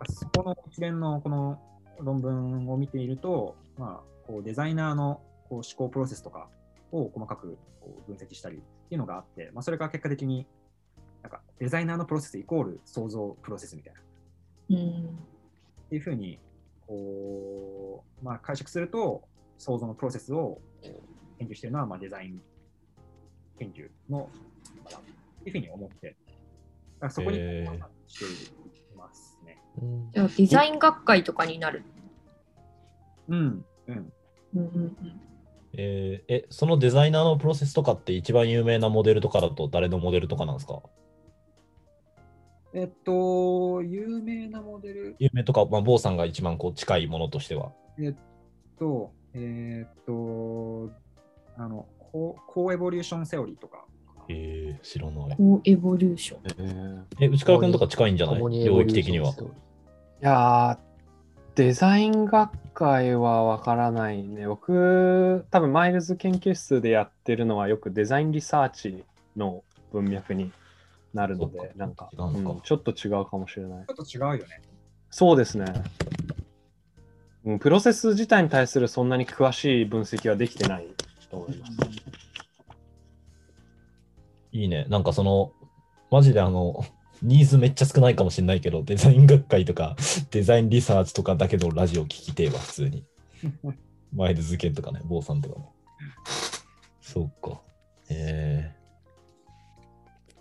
[0.09, 1.61] そこの一連のこの
[2.01, 6.49] 論文を見ていると、まあ、こうデザイナーのこう思考プロセスとか
[6.93, 10.47] を細かくこう分析したりっていうのがあって、まあ、それが結果的に
[11.23, 14.01] なんかデザイナーのプロセスイコール創造プロセスみたいな。
[14.71, 15.19] うん、
[15.87, 16.39] っていうふうに
[16.87, 19.23] こう、まあ、解釈すると、
[19.59, 20.61] 創造のプロセスを
[21.39, 22.41] 研究しているのは、まあ、デザイン
[23.59, 24.29] 研究の、
[25.41, 26.17] っていうふうに思って、だか
[27.07, 28.64] らそこにしています
[29.45, 29.63] ね。
[29.81, 31.85] うんじゃあデザイン学会とかになる？
[33.29, 34.13] うん、うん。
[34.57, 35.21] うんうんうん、
[35.73, 40.81] えーえ、そのデザイナーのプロセスとかって一番有名なモデルとかだと誰のモデルとかなんですか？
[42.77, 47.71] えっと、有名なモデル、有名とか、まあ、坊さんが一番こう近いものとしては。
[47.99, 48.15] えっ
[48.77, 50.91] と、えっと、
[51.57, 53.85] あの、ココーエボリューションセオリーとか、
[54.29, 55.37] えー、知らない。
[55.65, 56.41] エボリューション。
[56.59, 58.65] えーえ、内川君とか近いんじゃない？
[58.65, 59.31] 領域的には。
[59.31, 59.35] い
[60.21, 64.47] やー、デザイン学会はわからないね。
[64.49, 69.05] 僕、多分マイルズ研究室でやってるのはよくデザインリサーチ
[69.37, 69.63] の
[69.93, 70.53] 文脈に
[71.13, 73.85] なるので、なんかうんちょっと違うかもしれない。
[73.87, 74.63] ちょっと違うよね。
[75.11, 75.67] そうですね。
[77.45, 80.87] うん、プロセス自体に対するそんなに詳しい分析はできてない
[81.31, 81.73] と思います。
[84.55, 84.87] いいね。
[84.89, 85.53] なんかその、
[86.13, 86.85] マジであの、
[87.23, 89.97] ニーズめっちゃ少ないかもしれないけど、デザイン学会とか、
[90.31, 93.05] デザインリサーチとかだけどラジオ聞きてえわ、普通に。
[94.15, 95.67] マイルズ研とかね、坊さんとかね。
[97.01, 97.61] そうか。
[98.11, 98.73] え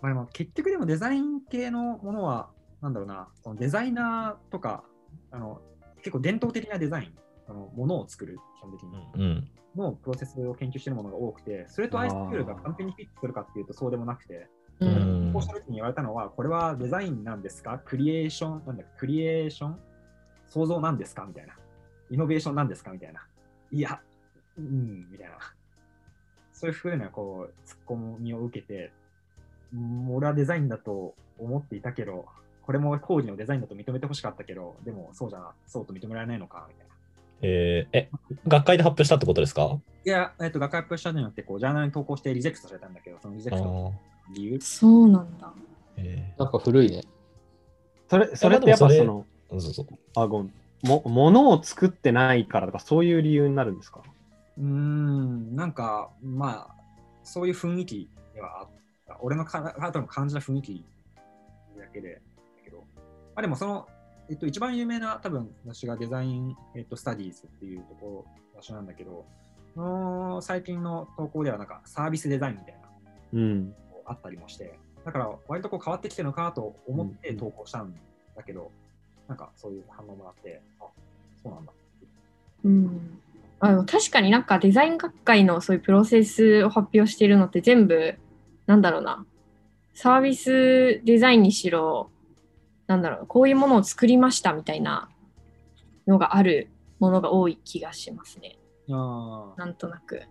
[0.00, 2.50] まあ、でも結局でもデザイン系のものは、
[2.80, 4.84] なんだろうな、そのデザイナーとか、
[5.32, 5.60] あの
[5.96, 7.14] 結構伝統的なデザイン、
[7.48, 9.50] あのものを作る、基本的にー、うん。
[9.76, 14.48] のプロセスを研究しているものが多くて、それとアイスクールが完全にフィットするかっていうとそうでもなくて、
[14.80, 17.80] こうした時に言われたのは、これはデザインなんですか？
[17.84, 19.78] クリエーション、なんだクリエーション？
[20.46, 21.24] 創造なんですか？
[21.26, 21.54] みたいな。
[22.10, 22.90] イノベーションなんですか？
[22.92, 23.26] みたいな。
[23.72, 24.00] いや、
[24.58, 25.38] うん、みたいな。
[26.52, 28.92] そういうふうなこうツッコミを受けて、
[29.72, 32.26] うん俺はデザインだと思っていたけど、
[32.62, 36.83] これも工事のデザインだと認めてほしかったけど、でもそうじゃな、そうと認められないのかみたいな。
[37.42, 38.10] えーえ、
[38.46, 39.78] 学会で発表したってことですか？
[40.04, 44.60] いや、えっと、学会発表したのによってこう、ジャーナルに投稿してリジェクトされたんだけど、そのリジェクトのあ理由？
[44.60, 45.52] そうなんだ。
[45.96, 47.02] えなんか古いね。
[48.08, 49.86] それそれってやっぱその、ーそうそう。
[50.16, 50.54] あ、ごめん。
[50.82, 54.02] も、ものを作ってないからとか、そういう理由になるんですか？
[54.58, 56.74] うーん、なんか、まあ、
[57.22, 58.68] そういう雰囲気ではあっ
[59.06, 59.18] た。
[59.20, 60.84] 俺のか後の感じた雰囲気
[61.78, 62.20] だけで、だ
[62.62, 62.84] けど、ま
[63.36, 63.88] あでもその、
[64.30, 69.26] えっと、一番有名な、多分私がデザイン、えっと、スタディーズっていうところ、場所なんだけど、
[69.76, 72.80] の最近の投稿ではなんかサービスデザインみたいな
[73.34, 73.74] うん。
[74.06, 77.94] あったりもして、だから割とこう変わってきてるのかなと思って投稿したん
[78.36, 78.70] だけど、
[79.28, 80.84] なんかそういう反応もあって、あ、
[81.42, 81.72] そうなんだ。
[82.64, 83.18] うん。
[83.60, 88.14] あ確かになんかデザイン学会のそういうプロセスを発表しているのって全部、
[88.66, 89.24] なんだろうな、
[89.94, 92.10] サービスデザインにしろ、
[92.86, 95.08] なんだろう、こういうものを作りましたみたいな
[96.06, 96.68] のがある
[96.98, 98.58] ものが多い気がしますね。
[98.90, 100.22] あーなんとなく。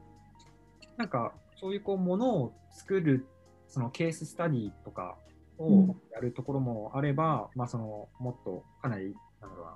[0.97, 3.26] なんか、そういうこう、ものを作る、
[3.68, 5.18] そのケーススタディとか
[5.58, 9.76] うんをやるところもあれば、まあ、その、もっとかなり、なんだろうな、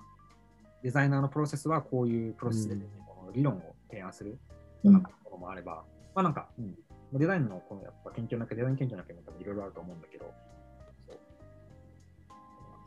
[0.84, 4.36] デザイナーのプロセスはこういうプロセスで、うんこの理論を提案するよ
[4.84, 5.84] ううんなところもあれば、
[6.16, 6.76] まあなんか、うん、
[7.14, 10.34] デザインのこのやっぱ研究なきゃ、デザイン研究なきゃいろいろあると思うんだけど、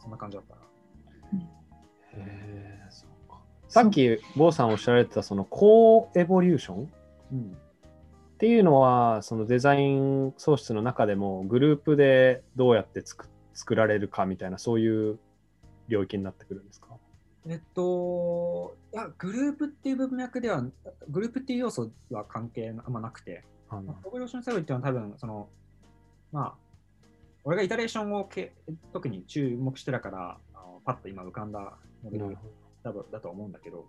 [0.00, 0.62] そんな感じだったな。
[2.90, 3.38] そうか
[3.68, 6.92] さっき、坊さんおっしゃられてた、その、コーエボリューション
[7.32, 7.52] うん。
[7.52, 15.18] っていうのは、そのデザイン創出の中でも、グループでどうやって作作られるかみたいな、そういう
[15.88, 16.96] 領域になってくるんですか？
[17.46, 20.64] えっと、いや、グループっていう文脈では、
[21.08, 25.48] グループっていう要素は関係あんまなくて、あのオペレーションセオリーっていうのは多分、その、
[26.32, 26.54] まあ、
[27.44, 28.54] 俺がイタレーションをけ
[28.92, 32.36] 特に注目してたから、あのパッと今浮かんだモデル
[32.82, 33.86] だとだと思うんだけど、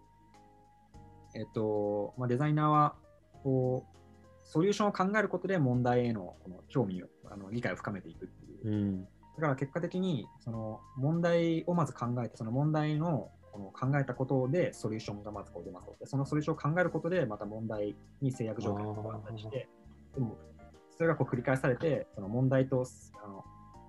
[1.36, 2.96] えっと、まあ、デザイナーは、
[3.44, 3.98] こう、
[4.44, 8.70] ソリューションを考えることで問題へのこの興味を、あの理解を深めていくっていうど。
[8.70, 9.04] うん。
[9.04, 9.08] だ
[9.40, 15.96] から結果的にその問題をまず考えて、その問題のこの考えたことでソリューションがまずこう出ますと。
[16.00, 19.70] でそのソリューションを考えることでまた問題に制約条件が加わったりして、
[20.14, 20.38] でも
[21.02, 22.86] それがこう繰り返されて、その問題と
[23.24, 23.44] あの、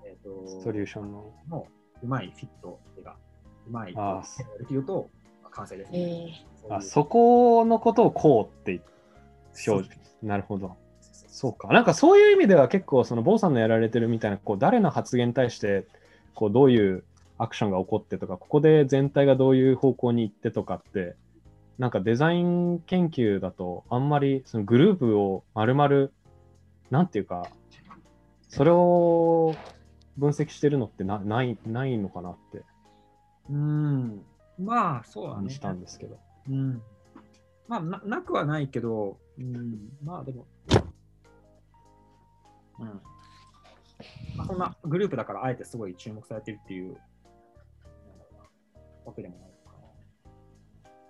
[0.06, 1.30] えー、とソリューションの。
[1.46, 1.66] の
[2.02, 3.18] うまいフィットっていうか、
[3.68, 4.22] うまいあ
[4.58, 5.10] できると
[5.42, 6.00] まあ完成です、えー
[6.58, 8.80] そういうあそこのことをこうって
[9.68, 10.00] 表示。
[10.22, 10.74] なるほど。
[11.02, 11.68] そうか。
[11.68, 15.84] なんかそういう意味では結構その坊さんのやられてるみたいなこう誰の発言に対して
[16.34, 17.04] こうどういう
[17.36, 21.14] アクションが起こってとかここで全体がどういう方向に行ってとかって
[21.78, 26.08] なんかデザイン研究だとあんまりそのグループを丸々
[26.92, 27.48] なんていうか
[28.48, 29.54] それを
[30.18, 32.62] 分析してるのってなないないのかなって
[33.50, 34.22] うん。
[34.58, 35.40] まあ、そうだね。
[35.40, 36.18] 感じたんですけど。
[36.48, 36.82] うん。
[37.66, 40.46] まあな、なくはないけど、うん、まあでも、
[42.78, 42.86] うん。
[44.36, 46.98] まあ、そんなグループだからあえてすごい注目されてるっていう、
[49.04, 49.76] わけでもないのか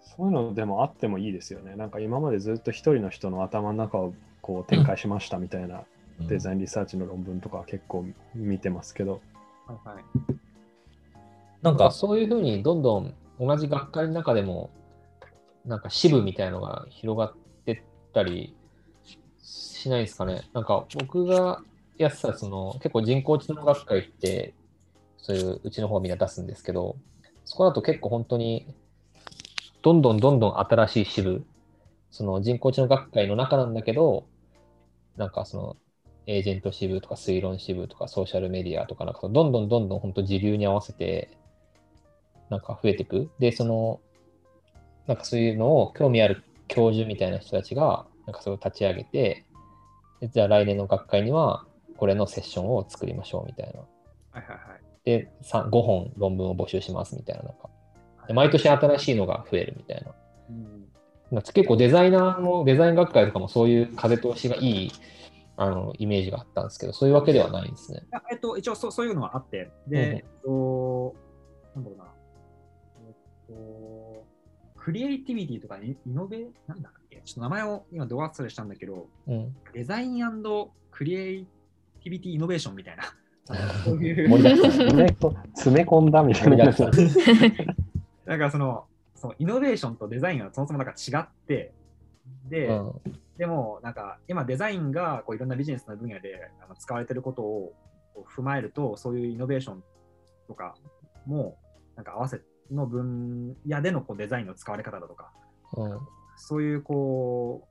[0.00, 1.76] そういうのでもあってもいいですよね。
[1.76, 5.84] なんか今までずっと一人の人の頭の中をこう展開しましたみたいな
[6.20, 9.22] デザインリサーチの論文とかは結構見てますけど。
[9.66, 9.74] な。
[9.74, 10.04] はいはい。
[11.62, 14.70] なんか、そういうふうにどんどん同じ学会の中でも
[15.64, 17.34] なんか支部みたいのが広がっ
[17.64, 17.82] てっ
[18.12, 18.54] たり
[19.40, 20.42] しないですかね。
[20.52, 21.62] なんか僕が
[21.98, 24.54] やってたその結構人工知能学会って
[25.18, 26.96] そういううちの方みんな出すんですけど
[27.44, 28.66] そこだと結構本当に
[29.82, 31.44] どんどんどんどん新しい支部
[32.10, 34.24] その人工知能学会の中なんだけど
[35.16, 35.76] なんかその
[36.26, 41.36] エージェント支部とか推論支部とかソーシャルメディアとかなんかどんどんどんどん本当時流に合わせて
[42.52, 43.30] なんか増えていく。
[43.38, 44.00] で、その、
[45.06, 49.46] なんかそういうのを興味ある教授みたいな人たちが、なんかそれを立ち上げて、
[50.20, 53.80] でじゃあ来年の学会にはこれのセッションを作りましょうみたいな。
[53.80, 53.86] は
[54.34, 54.80] いはいはい。
[55.04, 57.42] で、さ5本論文を募集しますみたいな。
[57.42, 57.68] なんか
[58.28, 60.14] で毎年新しいのが増えるみたいな。
[61.40, 64.92] 結構デザイナーのデザイン学会とかもそういう風通しがいい
[65.56, 68.02] あのイメージがあったんですけど、そういうわけではないんですね。
[68.30, 71.14] えっと、一応そうそういうのはあって、で、うんえっと、
[71.74, 72.04] なんだろうな、
[73.06, 73.14] えっ
[73.48, 74.24] と、
[74.76, 79.54] クリエイティビティとかイイノベ、なんだっけ、ちょっと名前を今、ど忘れしたんだけど、うん。
[79.72, 80.42] デザイン
[80.90, 81.46] クリエイ
[82.02, 83.04] ティビティイノベーションみたいな、
[83.84, 84.28] そういう。
[85.54, 86.64] 詰め込んだみたいな。
[88.24, 88.86] なんかその、
[89.22, 91.72] そのイノベーションとデザインがそもそもなんか違って、
[92.50, 92.92] で、うん
[93.38, 97.72] でもなんか今デザインがこういろんなビジネスの分野であの使われてることを
[98.36, 99.84] 踏まえると、そういうイノベーション
[100.48, 100.74] とか
[101.24, 101.56] も
[101.94, 105.30] なんか合わせの分野でのこうデザインの使われ方だとか、
[105.76, 105.98] うん
[106.36, 107.68] そういうこ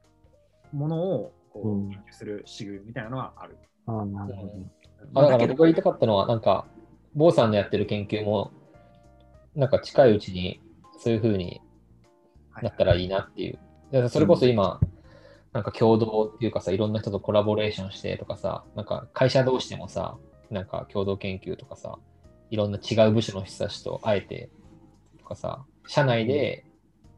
[0.71, 3.57] うものをこう研究する仕組みみたいなのはある。
[3.87, 4.53] あーなるほど。
[5.15, 6.65] あだからだけど僕が言いたかったのは、なんか、
[7.13, 8.51] 坊さんのやってる研究も、
[9.55, 10.61] なんか近いうちに
[11.01, 11.61] そういう風に
[12.61, 13.57] なったらいいなっていう。
[13.91, 14.79] でそれこそ今、
[15.51, 20.17] なんか共同っていうかさ、いろんな人とコラボレーションしてとかさ、なんか会社同士でもさ、
[20.51, 21.97] なんか共同研究とかさ、
[22.51, 24.49] いろんな違う部署の人たちと会えて
[25.17, 26.65] とかさ、社内で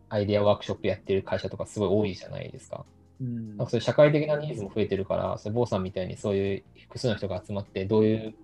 [0.08, 2.86] アイデアワークショップやってる会社とかすごい多いじゃないですか。
[3.20, 8.36] うんなんかそういう社会的なニーズも増えてるから、それ坊さんみたいにそういう複数の人が集まって、どういう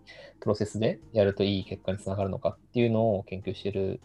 [0.42, 4.02] プロセスでやるといい結果につながるのかっていうのを研究してる、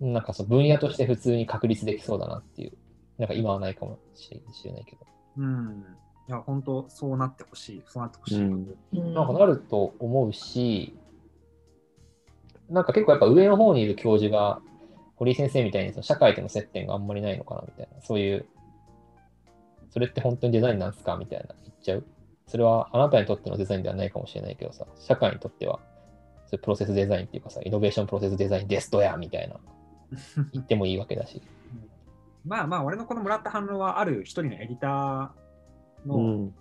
[0.00, 2.72] なんかそう分野として普通に確立できそうだなっていう、
[3.18, 4.30] なんか今はないかもし
[4.64, 5.06] れないけど、
[5.38, 5.84] うん。
[6.28, 7.82] いや、本当そうなってほしい。
[7.86, 8.42] そうなってほしい。
[8.42, 8.66] うん
[9.14, 10.94] なんかなると思うし、
[12.70, 14.60] なんか結構やっぱ上の方にいる教授が、
[15.16, 18.46] 堀井先生みたいにその社会との接点があんまりないのかなみたいな、そういう、
[19.90, 22.06] それって本当にデザインなんですかみたいな言っちゃう。
[22.46, 25.78] それはあなたにとってのデザインではないかもしれないけどさ、社会にとっては、
[26.46, 29.56] そういうプロセスデザインっていうかさ、イノベーションプロセスデザインですとやみたいな、
[30.52, 31.42] 言ってもいいわけだし。
[32.44, 35.30] まあまあ、俺のこのもらった反応はある一人のエディター
[36.04, 36.54] うのん。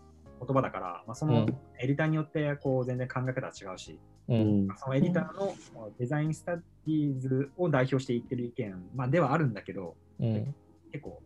[0.45, 3.99] 言葉だから、まあ、そうのんエディターによってこう全然考え方は違うし、
[4.29, 4.33] う。
[4.33, 4.77] うんん。
[4.77, 5.55] そのエディターの
[5.97, 10.55] デザインスタディーズを代表して言ってる意見、まあ、ではあるんだけど、うん。
[10.91, 11.21] 結構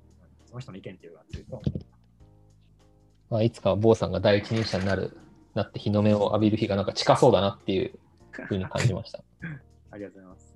[0.46, 1.62] その人の意見っていうのは強いと
[3.30, 5.18] まあ、いつか坊さんが第一人者になる、
[5.54, 8.00] なって日の目を浴びる日がなんか近そうだなっていう
[8.32, 9.20] ふうに感じました。
[9.92, 10.47] ありがとうございます。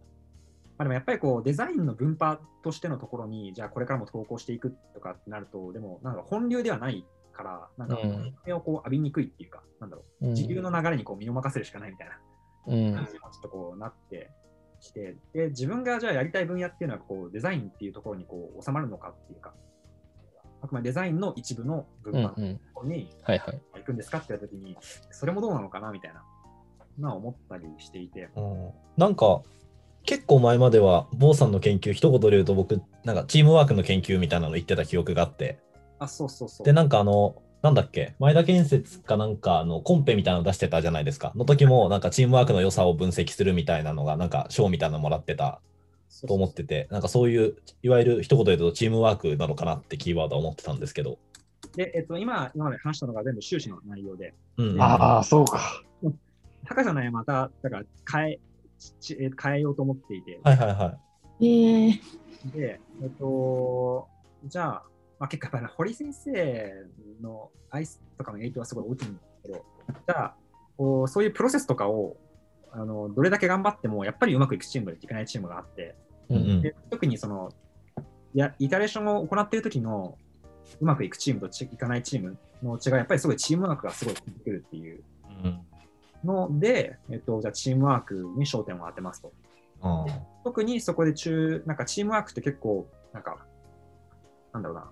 [0.82, 8.36] まあ、でもやっぱりこうデザインの分派としてのところに、じゃあこれからも投稿していくとかってなると、でもなんか本流ではないから、なんかうん。
[8.48, 10.34] 目をこう浴びにくいっていうか、なんだろう、うん。
[10.34, 12.20] 自流の流れにこう身を任せるしかないみたいな
[12.66, 12.96] うん。
[12.96, 14.32] 感じにもちょっとこうなって
[14.80, 19.54] きて、で、自分がじゃあやりたい分野っていうのはこうデザインっていうところにこう収まるのかっていうか、
[20.64, 22.58] あくまでデザインの一部の分うん派のうん。
[22.58, 23.08] ところに。
[23.28, 24.76] 行くんですかって言ったときに、
[25.12, 26.24] それもどうなのかなみたいな、
[26.98, 28.72] まあ思ったりしていて、うん。
[28.98, 29.44] なんか
[30.12, 35.57] 結構前までは坊さんの研究一言で言うと僕なんかチームワークの研究みたいなの言ってた記憶があって。
[35.99, 36.66] あ、そうそうそう。
[36.66, 38.14] でなんかあのなんだっけ？
[38.20, 41.32] 前田建設かなんかあのコンペみたいなの出してたじゃないですか。
[41.38, 45.62] の時もなんかチームワークの良さを分析するみたいなのがなんか賞みたいなのもらってた。
[46.28, 46.89] と思ってて。
[46.91, 51.20] なんかそういういわゆる一言で言うとチームワークなのかなってキーワードは思ってたんですけど、
[51.78, 54.82] で、えっと、今、今まで話したのが全部修士の内容で、うん。
[54.82, 55.82] ああ、そうか。
[56.66, 58.39] 高さんのはまた、だから変え、
[59.00, 60.98] ちえ変えようと思っていて、はいはいは
[61.40, 61.46] い。
[61.46, 64.08] えー、で、えっと、
[64.46, 64.84] じゃあ、
[65.20, 66.74] まあ、結構やっぱ堀先生
[67.22, 69.66] のアイスとかの影響はすごい大きいんだけど、
[70.08, 70.36] じゃあ、
[70.78, 72.18] こうそういうプロセスとかを、
[72.74, 75.96] あのどれだけ頑張っても、やっぱりうまくいくチームといかないチームがあって、
[76.30, 76.62] うんうん。
[76.62, 77.52] で特にその、
[78.34, 80.18] いや、イタレーションを行っている時の、
[80.80, 85.04] うまくいくチームとちいかないチームの違いは、やっぱりすごいチームワークがすごい出てくるっていう
[85.44, 85.60] うん
[86.24, 89.32] ので、えっと、じゃあチームワークに焦点を当てますと。
[89.82, 90.05] あ
[90.43, 93.45] 特にそこで中、なんかチームワークって結構、なんか、
[94.53, 94.91] なんだろうな、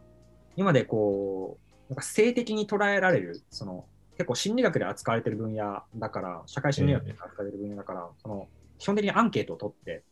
[0.55, 3.85] 今までこう、なんか性的に捉えられる、その、
[4.17, 10.03] 結構心理学で扱われてる分野だから、社会心理学で扱われてる分野だから、その、基本的にアンケートを取って、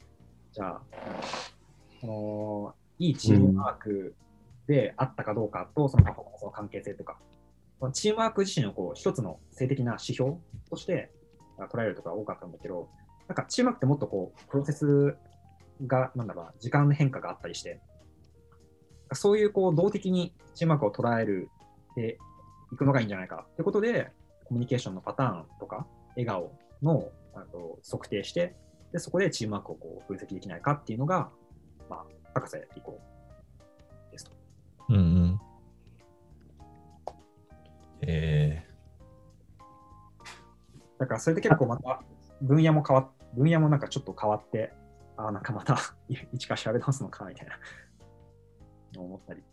[0.54, 0.82] じゃあ、
[2.02, 4.16] その、いいチームワーク
[4.68, 7.18] であったかどうかと、そのパフォーマンスの関係性とか、
[7.94, 10.38] チームワーク自身をこう一つの性的な指標
[10.70, 11.12] として
[11.72, 12.90] 捉えるとか多かったんだけど、
[13.28, 15.16] なんかチームワークってもっとこう、プロセス
[15.86, 17.82] が、なんだろう、時間の変化があったりして、
[19.14, 21.50] そういうこう、動的にチームワークを捉える
[21.96, 22.18] で
[22.72, 24.12] いくのがいいんじゃないかということで、
[24.46, 28.56] コミュニケーションのパターンとか、笑顔のあと測定して、
[28.92, 31.30] でそこでチームワークをこう分析できないかっていうのが、
[31.90, 33.00] まあ、博士以降
[34.12, 34.32] ですと。
[34.90, 35.40] うんうん
[38.08, 38.68] え
[40.98, 42.02] だからそれで結構また
[42.42, 44.74] 分野も変わっ分野もなんかちょっと変わって、
[45.16, 45.78] ああ、なんかまた
[46.34, 49.44] 一から調べ直すのかみたいな思ったり。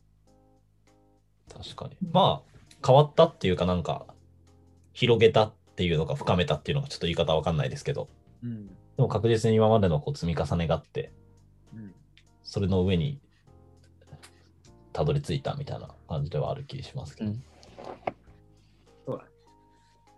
[1.49, 4.07] ー確かにまあ変わったっていうかなんか
[4.93, 8.09] 広げたっていうのか深めたっていうのがちょっと言い方わかんないですけど
[8.43, 8.67] うん。
[8.69, 11.13] でも確実に今までのこう積み重ねがあって
[11.75, 11.95] うん。
[12.43, 13.21] それの上に
[14.93, 17.31] たどり着いたみたいな感じではある気しますけど。
[17.31, 17.45] うん。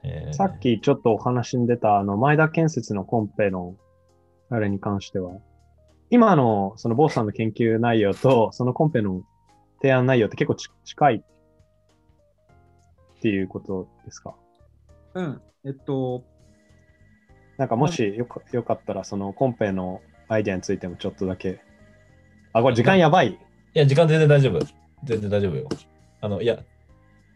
[0.06, 3.74] えーさっきちょっとお話に出た、あの、前田建設のコンペの、
[4.50, 5.32] あれに関しては、
[6.10, 9.22] 今の、その、ボーさんの研究内容と、そのコンペの
[9.80, 11.22] 提案内容って結構ち近いっ
[13.20, 14.34] ていうことですか？
[15.14, 15.40] うん。
[15.64, 16.22] えっと、
[17.56, 21.60] なんかもしよかよかったら、そのコンペのアイデアについてもちょっとだけ。
[22.52, 23.30] あ、これ時間やばい。
[23.30, 23.38] い
[23.72, 24.60] や、時間全然大丈夫。
[25.04, 25.68] 全然大丈夫よ。
[26.20, 26.58] あの、いや、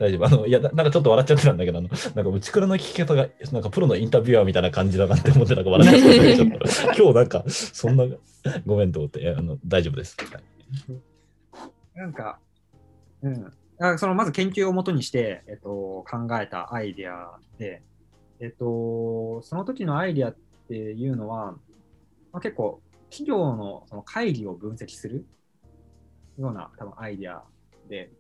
[0.00, 0.24] 大丈夫。
[0.24, 8.04] あの、いや、なんかちょっと笑っちゃってたんだけど、あの、なんか、内倉の聞き方が、なんかプロのインタビュアーみたいな感じだなって思って、なんか笑っちゃってたけど、ちょっと今日なんか、そんな、
[8.64, 10.16] ごめんと思って、あの大丈夫です。
[10.18, 10.42] はい
[11.94, 12.38] なんか、
[13.22, 13.52] うん。
[13.78, 17.82] あそのまず研究をもとにして、えっと、考えたアイディアで、
[18.40, 20.36] えっと、その時のアイディアっ
[20.68, 21.52] ていうのは、
[22.32, 22.80] まあ、結構、
[23.10, 25.26] 企業のその会議を分析する
[26.38, 27.44] ような多分アイディア
[27.88, 28.10] で、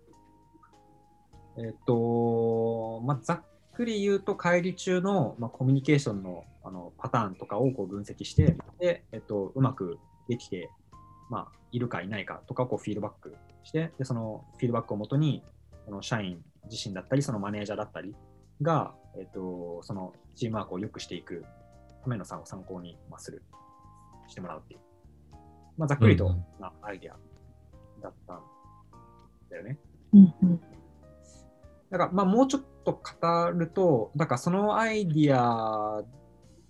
[1.58, 3.42] えっと、まあ、ざっ
[3.74, 9.98] くり言うと、会議中の、まあ、コミュニケーションのあのパターンとかをこう分析して、で、えっと、うまく
[10.28, 10.70] できて、
[11.30, 13.34] まあ、いるかいないかとかをこうフィードバック
[13.64, 15.42] して、でそのフィードバックをもとに、
[15.86, 18.14] その社員自身だったり、そのマネージャーだったり
[18.60, 21.44] が、えっと、そのチームワークを良くしていく
[22.02, 23.42] ための参参考にまあする、
[24.28, 24.80] してもらうっていう。
[25.78, 26.28] まあ、ざっくりと
[26.60, 27.16] なアイデア
[28.02, 28.42] だったん
[29.48, 29.78] だよね。
[30.12, 30.60] うんうん
[31.90, 36.02] だから、まあ、もうちょっと語ると、だからそのアイディア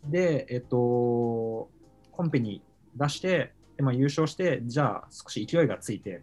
[0.04, 1.68] で、えっと、
[2.12, 2.62] コンペに
[2.96, 6.22] 出して、でまあ、優勝して、じゃあ少し勢いがついて、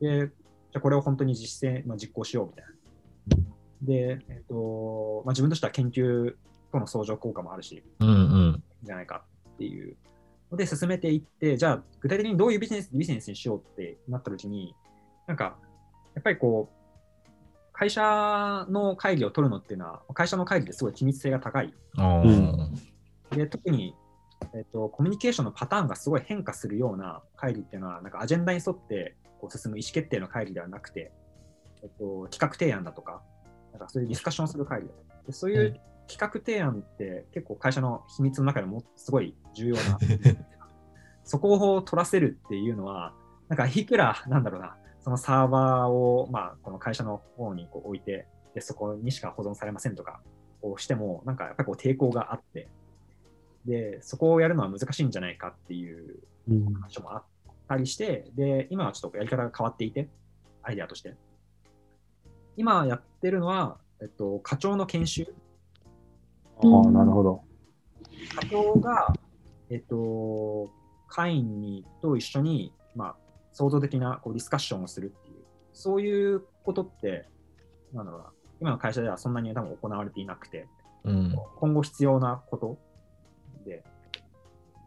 [0.00, 2.72] で、じゃあこれを本当に実践、まあ、実行しようみたいな。
[3.82, 6.34] で、えっと、まあ、自分としては研究
[6.72, 8.62] との相乗効果もあるし、うんうん。
[8.82, 9.24] じゃないか
[9.54, 9.96] っていう
[10.50, 14.74] ので進めていって、じゃあ具体的にどういうビジネスビジネスにしようってなった時に、
[15.26, 15.56] なんか、
[16.14, 16.81] やっぱりこう、
[17.82, 21.74] 会社の会議を取るのっていうのは、会社の会議ってすごい機密性が高い。
[23.34, 23.96] で、特に、
[24.54, 31.10] えっと、コミュニケーションのパターンがすごい変化するような会議っていうのは、なんかアジェンダに沿ってこう進む意思決定の会議ではなくて、
[31.82, 33.20] えっと、企画提案だとか、
[33.72, 34.94] なんかそういうディスカッションする会議だ
[35.26, 39.98] でそういう企画提案って結構会社の秘密の中でもすごい重要な
[41.24, 43.12] そこを取らせるっていうのは、
[43.48, 43.84] なんかい。
[43.84, 50.20] くら、なんだろうな、そのサーバーを、まあ、この会社の方にこう置いて、でそこにしか保存されませんとか
[50.62, 52.68] をしても、なんかやっぱりこう抵抗があって、
[53.66, 57.24] で、そこをやるのは難しいんじゃないかっていううん話もあっ
[57.68, 60.08] たりして、で、今はちょっとやり方が変わっていて、
[60.62, 61.16] アイデアとして。
[62.56, 65.34] 今やってるのは、えっと、課長の研修。
[66.58, 67.42] ああ、なるほど。
[68.36, 69.14] 課長が、
[69.70, 70.70] えっと、
[71.08, 73.16] 会員にと一緒に、まあ、
[73.52, 75.36] 創造的なこうディスカッションをするっていう、
[75.72, 77.28] そういうことって、
[77.92, 78.26] なんだろうな、
[78.60, 80.68] 今の会社ではそんなに多分行われていなくて、
[81.04, 81.36] うん。
[81.56, 82.78] 今後必要なこと。
[83.64, 83.84] で、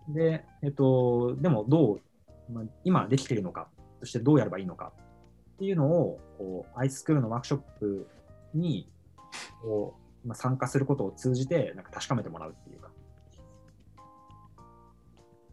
[0.10, 2.02] で、えっと、でもどう、
[2.52, 3.68] まあ、今できているのか、
[4.00, 4.94] そしてどうやればいいのか
[5.56, 8.08] っていうのを、こう、アイスクールのワークショップ
[8.54, 8.90] に、
[9.62, 12.92] こう、まあ、参加することを通じて、なんか確かめてもらうっていうか、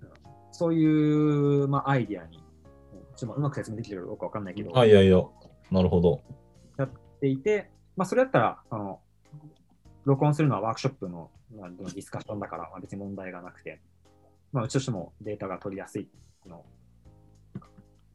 [0.02, 0.08] うん。
[0.52, 2.41] そういう、まあ、アイディアに、うん
[3.22, 5.22] ちょっとうまく説明できてるかどうかわかんないけど、あ、いやいや、
[5.70, 6.20] なるほど。
[6.76, 9.00] やっていて、まあ、それだったら、あの、
[10.04, 13.80] 録音するのはワークショップのまあディスカッションだから、まあ、別に問題がなくて、
[14.52, 16.08] まあ、うちとしてもデータが取りやすい
[16.46, 16.64] の。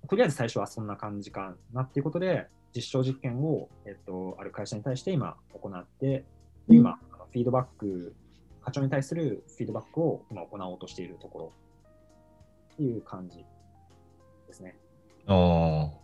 [0.09, 6.25] とりあえず最初はそんな感じかなっていうことで、実証実験を、えっと、ある会社に対して今行って、
[6.67, 6.99] で今、
[7.31, 8.13] フィードバック、
[8.61, 11.51] 課長に対するフィードバックを今行おうとしているところ
[12.73, 13.45] っていう感じ
[14.47, 14.75] ですね。
[15.27, 15.97] ああ。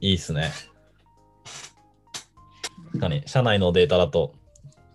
[0.00, 0.50] いいっすね。
[2.86, 4.34] 確かに、社内のデータだと、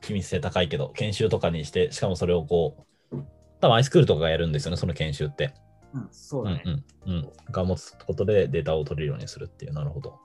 [0.01, 3.15] 機密性高いけど、研修とかにして、しかもそれをこう、
[3.59, 5.53] 多分アイスクールとかがやるんですよね、その研修って。
[5.93, 6.63] うん、そうだね。
[6.65, 7.29] うんうんうん。
[7.51, 10.19] が持つことでデータを取れるようにするっていう、なるほど。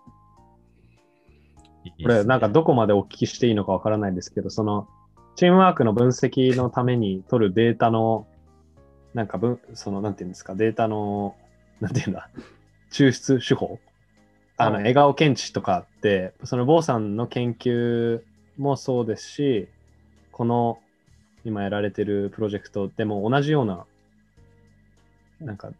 [1.84, 4.88] いいねこれ、なんかどこまでお聞きしていいのかわからないんですけど、その、
[5.36, 8.26] チームワークの分析のために取るデータの、
[9.14, 11.34] なんか分、その、なんていうんですか、データの、
[11.80, 12.28] なんていうんだ、
[12.90, 13.78] 抽出手法？
[14.56, 14.82] あの、はい。
[14.82, 18.22] 笑顔検知とかって、その、坊さんの研究
[18.56, 19.68] もそうですし、
[20.30, 20.78] この、
[21.44, 23.84] 今やられてるプロジェクトでも同じような、
[25.40, 25.72] なんか、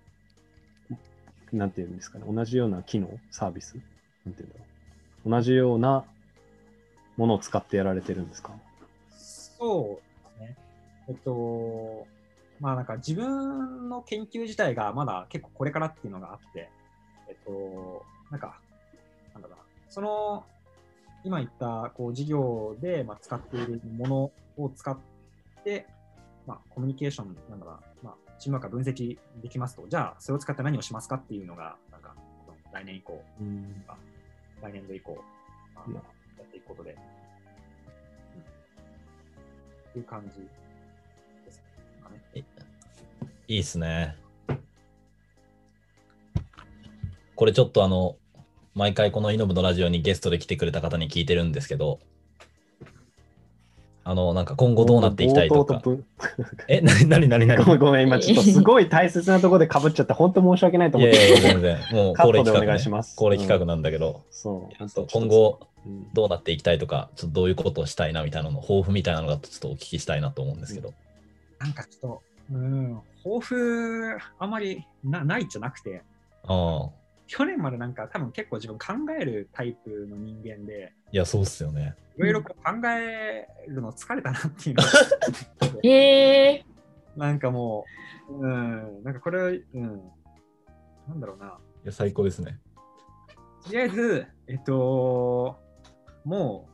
[1.53, 3.77] なんていうんですかね、同じような機能、サービス？
[4.27, 4.65] なんていうんだろ
[5.27, 5.31] う？
[5.31, 6.05] 同じような
[7.17, 8.53] ものを使ってやられてるんですか？
[9.11, 10.57] そうですね。
[11.09, 12.07] えっと、
[12.61, 16.71] まあなんか自分の研究自体がまだ結構これからっていうのがあって、
[17.29, 18.59] えっと、なんか、
[19.33, 20.45] なんだろうな、その
[21.25, 24.97] 今言ったこう事業で、まあ、使っているものを使っ
[25.65, 25.87] て、
[26.47, 32.15] まあ、コミュニケーションなんだろうな、まあ、チームワークが分析できますと、じゃあそれを使って何をしますかっていうのが、なんか
[32.73, 33.85] 来年以降、うん。
[34.63, 35.19] 来年度以降、
[35.75, 36.01] まあいや。
[36.39, 37.01] やっていくことで、うん、っ
[39.93, 40.47] ていう感じ。
[43.47, 44.17] いいっすね。
[47.37, 48.17] これちょっとあの、
[48.75, 52.01] 毎回このイノブのラジオにゲストで来てくれた方に聞いてるんですけど、
[54.07, 55.83] あの、なんか今後どうなっていきたいとか。
[56.69, 57.65] え、なになになになに？
[57.65, 61.17] ごめんごめん、今ちょっとすごい大切なところでかぶっちゃって、本当申し訳ないと思って。
[61.17, 61.79] いやいや、全然。
[61.93, 63.17] もう恒例企画、 カットでお願いしねます。
[63.17, 64.89] 恒例企画なんだけど、そう。
[64.89, 70.93] そう今後うんどうなっていきたいとか、ちょっとどういうことをしたいなみたいなの、抱負みたいなのがちょっとお聞きしたいなと思うんですけど。
[71.59, 76.03] なんかちょっと、うん、抱負、あまりなないじゃなくて、
[76.47, 76.91] ああ、
[77.27, 81.95] 去年までなんか多分結構自分考えるタイプの人間で、いや、そうっすよね。
[82.17, 82.53] いろいろ考
[82.89, 84.89] えるの疲れたなっていうのが
[85.89, 87.85] えー、なんかも
[88.29, 90.03] う、うん、なんかこれ、うん、
[91.09, 91.59] なんだろうな。
[91.85, 92.59] いや、最高ですね。
[93.65, 95.57] とりあえず、えっと、
[96.25, 96.69] も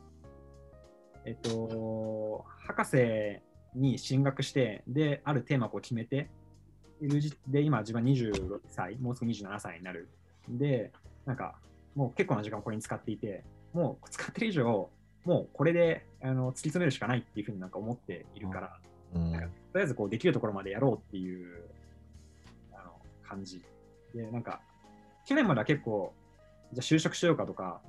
[1.25, 3.41] う、えっと、博士
[3.73, 6.29] に進学して、で、あるテーマをこう決めて
[7.47, 10.07] で、今自分は26歳、もうすぐ27歳になる。
[10.47, 10.91] で、
[11.25, 11.55] なんか、
[11.95, 13.43] もう結構な時間をこれに使っていて、
[13.73, 14.89] もう使ってる以上、
[15.25, 18.77] もうこれであの突き詰めるしかないっていうふうになんか思っているから、
[19.15, 19.31] うん。
[19.31, 21.63] なんかとりあえずこうできるところまでやろうっていう
[22.71, 22.91] あの
[23.27, 23.63] 感じ。
[24.13, 24.61] で、なんか、
[25.25, 26.13] 去年までは結構、
[26.73, 27.81] じゃあ就職しようかとか、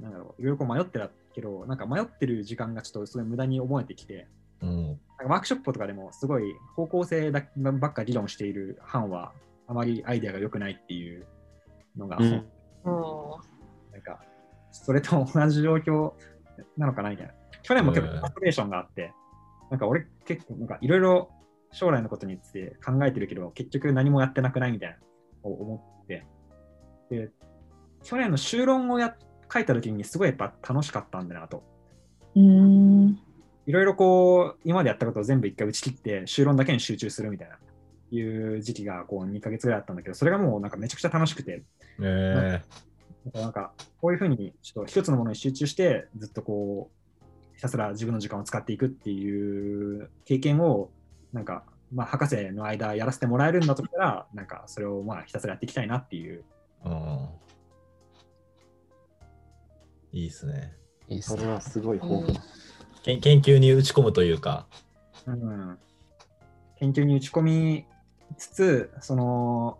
[0.00, 4.28] なんだろう、いろいろこう迷ってたけど、なんか迷ってる時間がちょっとすごい無駄に思えてきて、
[4.62, 4.86] うん。
[4.86, 9.32] なんかワークショップとかでもすごい方向性だばっか議論している班は、
[9.66, 11.26] あまりアイデアが良くないっていう
[11.96, 12.44] のが、うん
[12.84, 13.40] も
[13.92, 14.20] なんか、
[14.70, 16.12] それと同じ状況
[16.76, 17.32] なのかなみたいな。
[17.62, 19.12] 去年も結構うんファストレーションがあって、
[19.70, 21.30] なんか俺結構なんかいろいろ
[21.72, 24.96] 将来のことについて考えてるけど、結局何もやってなくないみたいな
[25.44, 26.24] のを思って、
[27.10, 27.30] で、
[28.02, 29.14] 去年の修論をや
[29.52, 31.62] 書いた時にすごいやっぱ楽しかったんだなと。
[32.36, 33.18] う、ん。
[33.68, 37.58] いろいろこう、今までやったことを全部一回打ち切って、修論だけに集中するみたいな、
[38.10, 41.62] いう時期がこう2ヶ月ぐらいあったんだけど、それがもうなんかめちゃくちゃ楽しくて、
[42.00, 42.62] え
[43.34, 50.90] なんか、こういうふうに、ちょっと一つのものに集中して、ずっとこう、ひたすら自分の時間を使っていくっていう経験を、
[51.34, 56.42] なんか、まあ、博士の間やらせてもらえるんだとしたら、なんか、それをまあ、ひたすらやっていきたいなっていう。
[56.86, 57.28] ー、うん。
[60.12, 60.72] いいっすね。
[61.08, 62.40] いいっすねそれはすごい豊富
[63.02, 64.66] 研究に打ち込むというか、
[65.26, 65.78] うん、
[66.78, 67.86] 研究に打ち込み
[68.36, 69.78] つつ、その、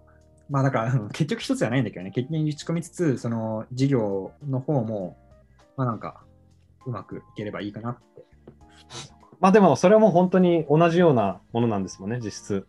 [0.51, 5.17] まあだから、うん結局一つじゃないんだけどね、研究に打ち込みつつ、その事業の方も、
[5.77, 6.23] まあなんか、
[6.87, 8.25] うまくいければいいかなって。
[9.41, 12.67] まあでもそれはもう本当に同じようなものなんですもんね、実質。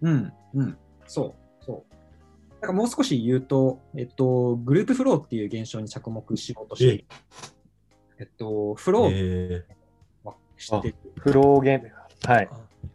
[0.00, 1.94] うん、うん、そう、そう。
[2.60, 7.04] だからもう少し言うと、えっと、グループフローっていう現象に着目しようとしている。
[8.20, 9.74] えっと、フローえは
[10.58, 10.94] 知ってる。
[11.18, 11.92] フローゲーム。
[12.24, 12.48] はい。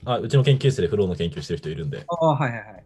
[0.06, 2.04] あ、うちの研究室でフローの研究してる人いるんで。
[2.08, 2.84] ああ、はいはいはい。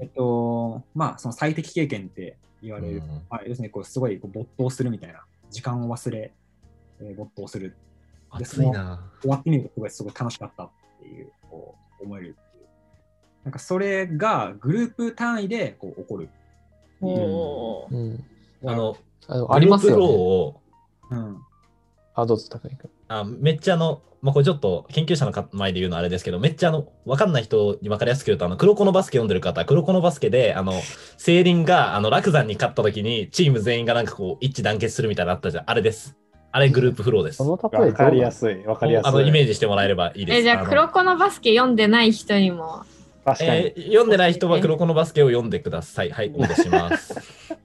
[0.00, 2.98] えっと、まあ、その最適経験って言われる。
[2.98, 5.24] うんまあ、要するにこうすごいこう没頭するみたいな。
[5.50, 6.32] 時間を忘れ、
[7.00, 7.76] えー没頭する。
[8.30, 9.10] 熱いな。
[9.20, 10.70] 終わってみるとすごいすごい楽しかったっ
[11.00, 12.66] ていう、こう思えるっていう。
[13.44, 16.28] なんかそれがグループ単位でこう起こる。
[17.00, 18.24] おーうん。
[18.64, 20.06] あの、あのありますよね。
[20.06, 20.60] を
[21.10, 21.38] うん。
[22.14, 22.90] あ、どうぞ、高井君。
[23.10, 30.74] あめっちゃあの、まあ、これちょっと研究者の前で言うのはあれですけど、めっちゃあの、わかんない人に分かりやすく言うと、あの、黒子のバスケ読んでる方、黒子のバスケで、あの、
[31.18, 35.64] セイリンが、あの、楽山に勝った時に、チーム全員がなんかこう、一致団結するみたいなのあったじゃん。
[35.66, 36.16] あれです。
[36.52, 37.42] あれグループフローです。
[37.42, 38.32] わかりやい。
[38.32, 38.64] すい。
[38.64, 39.08] わかりやすい。
[39.08, 40.38] あの、イメージしてもらえればいいです。
[40.38, 42.84] え、じゃあ、の黒子のバスケ読んでない人にも。
[43.24, 43.50] 確かに。
[43.50, 46.10] えー読んでない人は黒子のバスケを読んでください。
[46.10, 47.56] はい、お願いします。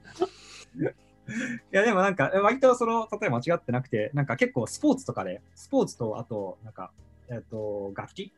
[1.28, 6.92] いやでもなんか、割とその例え間違ってなくて、なんか結構スポーツとかで、スポーツとあと、なんか、
[7.30, 8.34] えっ、と、楽器？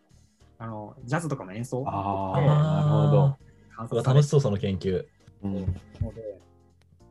[0.59, 1.83] あの、ジャズとかの演奏？
[1.85, 2.81] ああ、でな
[3.81, 4.03] るほど。
[4.03, 5.05] 楽しそう、その研究。
[5.43, 5.53] うん。
[5.53, 6.39] ので、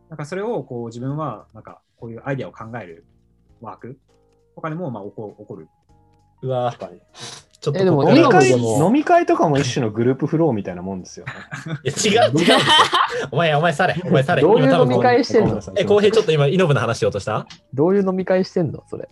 [0.09, 3.05] なんかそれをこう自分は、なんかこういうアイデアを考える
[3.61, 3.99] ワーク？
[4.55, 5.69] とかでもまあ起こ起こる？
[6.43, 6.75] うわ
[7.67, 11.33] ちょっとえでも飲み会でも飲み会とかも一種のグループフローみたいなもんですよね。
[11.83, 12.55] いや違う、違う。
[13.33, 14.43] お前、お前、され、お前、され。
[14.43, 15.61] どういう今多分飲み会してんの？
[15.75, 17.45] え、浩平、ちょっと今、イノブの話しようとした？
[17.75, 18.85] どういう飲み会してんの？
[18.89, 19.09] それ。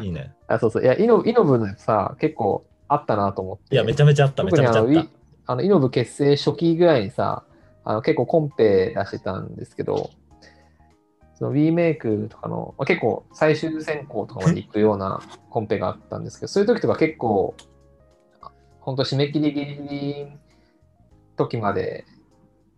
[0.00, 0.32] いいね。
[0.46, 0.82] あ、そうそう。
[0.82, 3.74] いや、イノイノブのさ、結構あったなと思って。
[3.74, 5.10] いや、めちゃめちゃあった、めちゃめちゃあった特にあのい。
[5.44, 7.42] あのイノブ結成初期ぐらいにさ、
[7.84, 10.10] あの結構コンペ出してたんですけど、
[11.38, 17.54] その WeMake とかの、まあ、結構最終選考とかまで行くようなコンペがあったんですけど、そういう時とか結構、
[18.88, 20.26] 本当締め切りギリギリ
[21.36, 22.06] 時まで、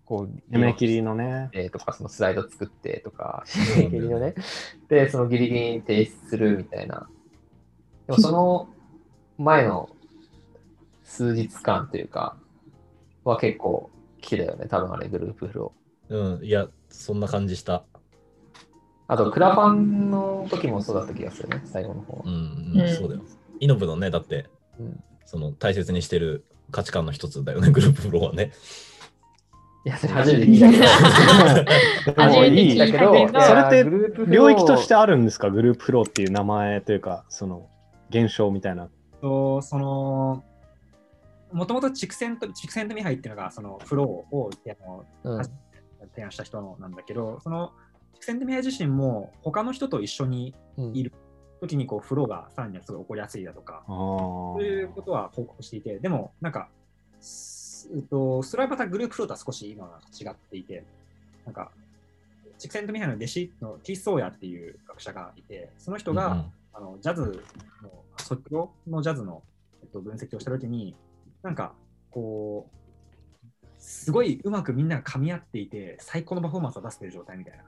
[0.05, 1.51] こう、締め切りのね。
[1.53, 4.35] えーとか、そのスライド作ってとか、締め切りのね、
[4.91, 7.09] で、そのギリギリに提出するみたいな。
[8.09, 8.69] でもその
[9.39, 9.89] 前の
[11.05, 12.37] 数日間というか、
[13.23, 13.89] は結構
[14.21, 16.35] 来てたよね、多分あれ、グループフロー。
[16.35, 17.85] うん、いや、そんな感じした。
[19.07, 22.29] あと、クラファンの時もそうだった気がするね、最後の方はう。
[22.29, 23.23] ん、うんそうだよ。
[23.61, 24.51] イノブのね、だって、
[24.81, 28.51] うんその大切にしてる価値観の一つだよね、グループフローはね。
[29.87, 30.83] いや、それ初めて聞いたけど。
[30.83, 30.83] い
[32.11, 35.49] い初めて聞いたけどそれって領域としてあるんですか？
[35.49, 37.69] グループフローっていう名前というか、その
[38.11, 38.89] 現象みたいな。
[39.21, 40.43] とその
[41.53, 45.05] もともと畜生と畜生とミハイっていうのがそのフローをあの
[45.37, 45.43] うん
[46.13, 47.71] 提案した人のなんだけど、その
[48.15, 51.13] 畜生とミハイ自身も他の人と一緒にうんいる
[51.61, 56.69] 時にこうフローがさらにすごい起こりやすいだとか、あそういうことは報告していて、でもなんか、
[57.21, 60.85] すうっとそれはまたグループフローとは少し今は違っていて、
[61.45, 61.71] なんか、
[62.59, 67.43] チクセントミハイの弟子のティー・ソーヤっていう学者がいて、その人が、うんあのジャズ
[67.83, 69.43] の、即興のジャズの、
[69.83, 70.95] えっと、分析をしたときに、
[71.43, 71.75] なんか、
[72.11, 77.65] こう、すごいうまくみんなが噛み合っていて、最高のパフォーマンスを出している状態みたいな。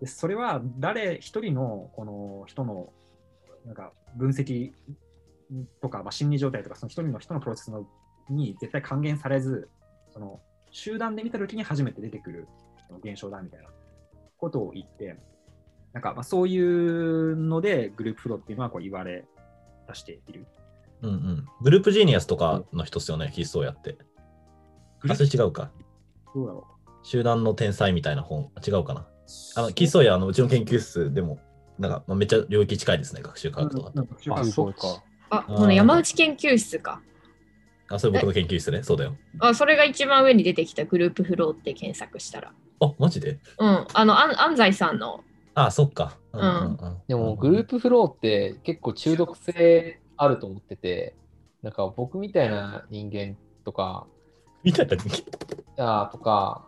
[0.00, 2.92] でそれは誰一人のこの人の
[3.64, 4.72] なんか分析
[5.80, 7.86] とか、まあ、心理状態とか、その一人の人のプロセスの
[8.28, 9.68] に絶対還元されず、
[10.12, 10.40] その
[10.70, 12.48] 集団で見たときに初めて出てくる
[13.02, 13.68] 現象だみたいな
[14.38, 15.16] ことを言って、
[15.92, 19.24] なんかまあそういうのでグループフローっていうのはこう言われ
[19.88, 20.46] 出している。
[21.02, 21.46] うんうん。
[21.62, 23.96] グループジーニアスとかの人っすよね、キーストをやって。
[25.08, 25.70] あ、それ違うか。
[26.34, 26.66] どうだろ
[27.02, 29.06] 集団の天才みたいな本、違うかな。
[29.56, 31.38] あの、キーストやあのうちの研究室でも、
[31.78, 34.06] なんか、まあ、めっちゃ領域近いですね、学習科学とかと。
[34.34, 34.40] あ。
[34.40, 35.02] あ、そっか。
[35.30, 37.00] あ、この山内研究室か。
[37.90, 39.16] あ、それ僕の研究室ね、そうだよ。
[39.40, 42.52] あ、それが一番上に出てきたグループフローって検索したら。
[42.80, 43.38] あ、マジで？
[43.58, 43.86] うん。
[43.92, 45.24] あの、安安西さんの。
[45.54, 46.16] あ、そっか。
[46.36, 51.14] んでもグループフローって結構中毒性あると思ってて、
[51.62, 54.06] なんか僕みたいな人間とか、
[54.62, 54.96] みたいな。
[55.78, 56.66] あーとか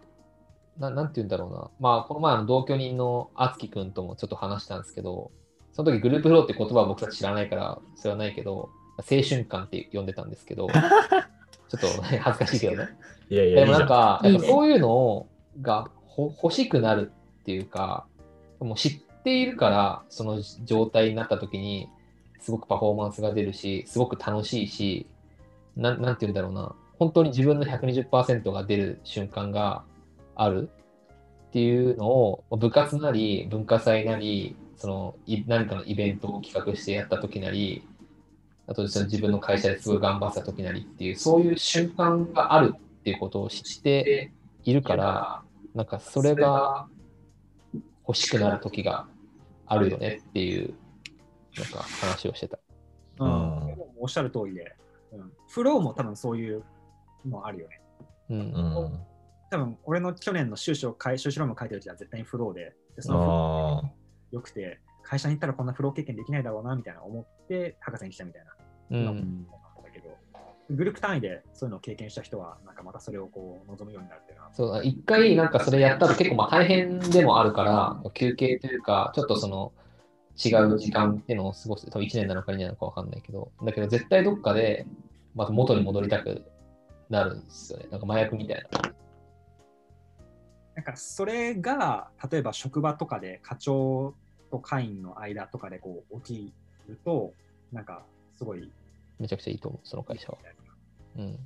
[0.79, 1.71] な、なんて言うんだろうな。
[1.81, 5.31] まあ、この前の同居人のあつきくんともちょっと話したんですけど、
[5.73, 12.89] その時グループフローって言葉は僕たち知らないから、それはないけど、青春感って呼んでたんですけど、 ちょっと恥ずかしいけどね。
[13.29, 13.79] いやいや、でも。
[13.79, 15.27] なんか、いいねやっぱそういうの
[15.61, 18.07] がほ欲しくなるっていうか、
[18.61, 21.89] もう知っているから、その状態になった時に、
[22.41, 25.07] すごくパフォーマンスが出るし、すごく楽しいし、
[25.77, 29.83] なんなんて言うんだろうな、本当に自分の120%が出る瞬間が
[30.37, 30.69] ある？
[31.49, 37.87] っていうのを、部活なり、文化祭なり、そのい何かのイベントを企画してやった時なり、
[38.67, 44.33] あとその自分の会社ですごい頑張ってた時なりっていう、そういう瞬間があるっていうことを知って
[44.65, 45.43] いるから、
[45.75, 46.89] なんかそれが
[48.07, 49.07] 欲しくなる時が
[49.67, 50.75] あるよねっていう、
[51.57, 52.59] なんか話をしてた。
[53.19, 54.77] うんおっしゃる通りで、
[55.13, 56.63] うん、フローも多分そういう
[57.25, 57.81] のあるよね。
[58.29, 58.39] うん。
[58.39, 59.01] うん。
[59.51, 63.91] 多分俺の去年の修士を書い修士論文書いてる時は絶対にフローで、でそのフローああ。
[64.33, 68.99] 良くて、会社に行ったらこんなフロー経験できないだろうなみたいな思って、博士に来たみたいな。
[68.99, 69.47] うのん。
[69.47, 69.53] だ
[69.93, 70.09] けど、
[70.71, 79.73] グループ単位でそういうのを経験した人は、なんかまたそれをこう望むようになるっていうのは、そう、一回なんかそれやったら結構まあ大変でもあるから、休憩というか、ちょっとその
[80.45, 84.87] 違う時間っていうのを過ごす、多分1年なのか2年なのか分かんないけど、だけど絶対どっかで
[85.35, 86.45] また元に戻りたく
[87.09, 87.87] なるんですよね。
[87.91, 88.93] なんか麻薬みたいな。
[90.77, 94.15] なんかそれが、例えば職場とかで課長
[94.51, 96.53] と会員の間とかでこう起き
[96.87, 97.33] ると、
[97.73, 98.05] なんか
[98.37, 98.71] すごい
[99.19, 100.39] めちゃくちゃいいと思う、その会社は。
[101.17, 101.39] うん。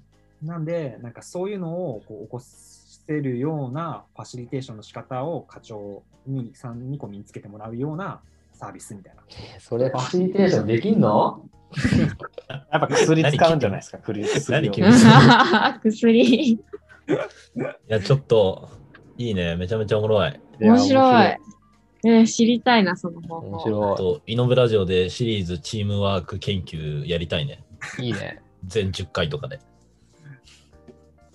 [0.43, 8.21] なんで、なんかそういうのをこう起こせるようなファシリテーションの仕方を課長にさんにこう身につけてもらうような
[8.53, 9.23] サービスみたいな。
[9.61, 11.49] それファシリテーションできんの？
[12.49, 14.25] やっぱ薬使うんじゃないですか、薬
[15.85, 16.53] 薬。
[16.53, 16.59] い
[17.87, 18.69] や、ちょっと、
[19.21, 19.55] いいね。
[19.57, 20.41] めちゃめちゃおもろい。
[20.61, 21.37] 面白い。
[22.03, 23.49] ね、知りたいな、その方法。
[23.49, 27.63] 面白と、イノブラジオでシリーズチームワーク研究やりたいね。
[27.99, 28.07] い。
[28.07, 28.43] いいね。
[28.67, 29.61] 全10回とかで。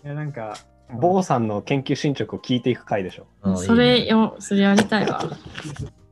[0.04, 0.58] いやなんか、
[1.00, 3.28] 坊さんの研究進捗を聞いていく回でしょ。
[3.44, 5.22] うんそれいいねよ、それやりたいわ。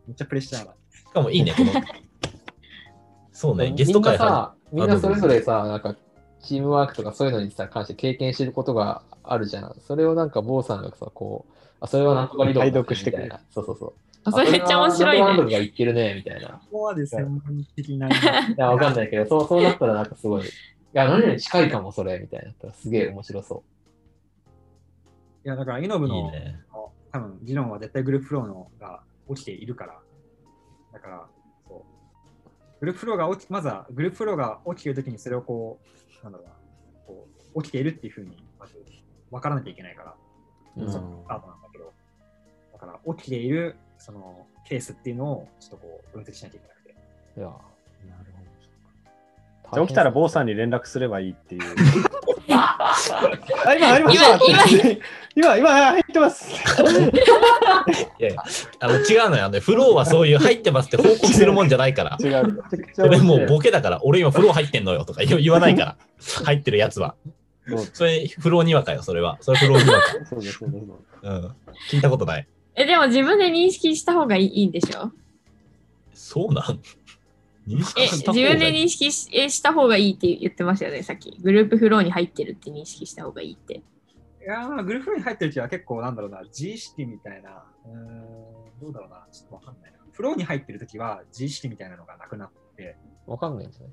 [0.07, 0.75] めっちゃプレッシャーだ。
[0.91, 1.71] しかもいいね、この。
[3.33, 4.53] そうね、ゲスト会は。
[4.71, 5.95] みんなさ、みんなそれぞれさ、なんか
[6.43, 9.75] チームワークとかそういうのにさ、関して経験してることがあるじゃん。
[9.79, 11.53] それをなんか坊さんがさ、こう、
[11.83, 13.45] あそれはなんとか理論解読してくれみたいな。
[13.51, 13.93] そうそうそう。
[14.23, 15.19] あそれめっちゃ面白いね。
[15.19, 16.47] ナンバーワンとかが言ってるね、みたいな。
[16.47, 17.41] ここまで専門
[17.75, 18.19] 的になりい
[18.57, 20.49] や、わかんないけど、そうそうなったらなんかすごい、い
[20.93, 23.63] や、何々近いかも、それ、みたいなすげえ面白そ
[25.45, 26.61] いや、だから、イノブのいいね。
[27.11, 29.03] 多分議論は絶対グループフローのが
[29.35, 29.99] 起きているから。
[30.93, 31.27] だから、
[31.67, 32.79] そう。
[32.79, 35.81] グループフローが起き、まずはグループフローが起きているときにそれをこ
[36.21, 36.53] う、なんだろうな、
[37.05, 38.81] こう起きているっていうふうに、まず
[39.29, 40.15] 分からなきゃいけないから、
[40.77, 40.81] う。
[40.85, 41.23] うんその
[42.85, 46.89] から起きているそのケースっていうのをちょっとこう分析しなきゃいけなくて。
[47.37, 47.57] いや、なる
[48.33, 48.43] ほ
[49.71, 49.75] ど。
[49.75, 51.61] じゃあ起きたら坊さんに連絡すればいいっていう。
[52.49, 52.95] あ、
[53.77, 54.95] 今入りました
[55.35, 56.53] 今今、今 入ってます。
[58.19, 58.43] いやいや
[58.79, 59.45] あの違うのよ。
[59.45, 62.17] あのフローはそういう入ってますって報告するもんじゃないから。
[62.19, 62.63] 違う。
[62.93, 65.97] それもうボケだから、俺今フロー入ってんのよとか言言わないから。
[66.45, 67.15] 入ってるやつは。
[67.93, 69.37] それ、フローにわかよ、それは。
[69.39, 70.05] それフローにわか。
[71.23, 71.55] うん。
[71.89, 72.47] 聞いたことない。
[72.75, 75.11] え、でも自分で認識した方がいいいいんでしょ？
[76.13, 76.79] そうなん？
[77.67, 81.37] 認識え、した自分で方がいい認識しえした方がいいって言ってましたよね、さっき。
[81.41, 83.75] グループフローに入ってるって認識した方がいいって。
[83.75, 83.81] い
[84.45, 89.99] やー、グループフローに入ってる時は結構なんだろうな、自意識みたいな、うーん、どうだろうな、ちょっとわかんないな。
[90.11, 93.87] フローに入ってる時は自意識みたいなのがなくなって、わかんないんですね。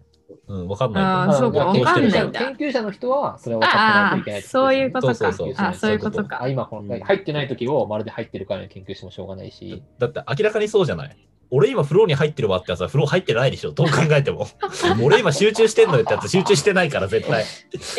[0.47, 1.03] うん、わかんない。
[1.03, 5.15] あーそうかわかんないんだ研究者の人はそれを分かってないといけないってそういうことか。
[5.15, 6.49] そうそうそうあ、そういうことかあ。
[6.49, 11.17] 今この、入ってない時をまるで入ってるから研究してもしょうがないし、だって明らかにそうじゃない。
[11.53, 13.73] 俺今フローに入ってるわってやつはフロー入ってないでしょ。
[13.73, 14.47] どう考えても。
[15.03, 17.45] 俺今集中してんのよってやつ集中してないから絶対。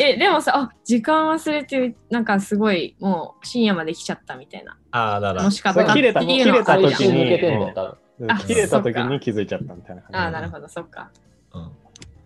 [0.00, 4.78] え、でもさ、あ、時間忘れて、なんかすごい、もう深夜まで来ちゃったみたいな。
[4.90, 5.50] ああ、だからも。
[5.50, 7.04] しかった切れた時に切れた時
[8.96, 10.18] に気づいちゃったみたいな感じ。
[10.18, 11.10] あー、なるほど、そっか。
[11.52, 11.70] うん。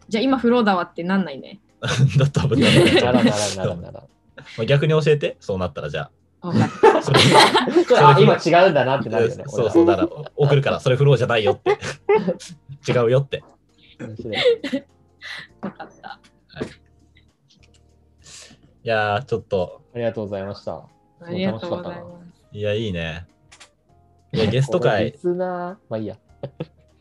[0.08, 1.60] じゃあ今フローだわってなんないね。
[2.18, 4.04] だったら危ないならならならなら。
[4.56, 7.02] まあ逆に教えて、そうなったらじゃわかったあ。
[7.02, 7.20] それ
[7.98, 9.44] あ、今違うんだなってなるよね。
[9.48, 11.78] そうそう、だから送るから、それフローじゃないよって。
[12.90, 13.42] 違うよって。
[13.98, 14.36] 面白い
[15.60, 16.20] わかった。
[18.84, 20.74] いやー、ちょっと、ありがとうございました。
[20.74, 22.56] ありがとうございます。
[22.56, 23.26] いや、いいね。
[24.32, 26.16] いや、ゲスト会リ、スナー、まあいいや。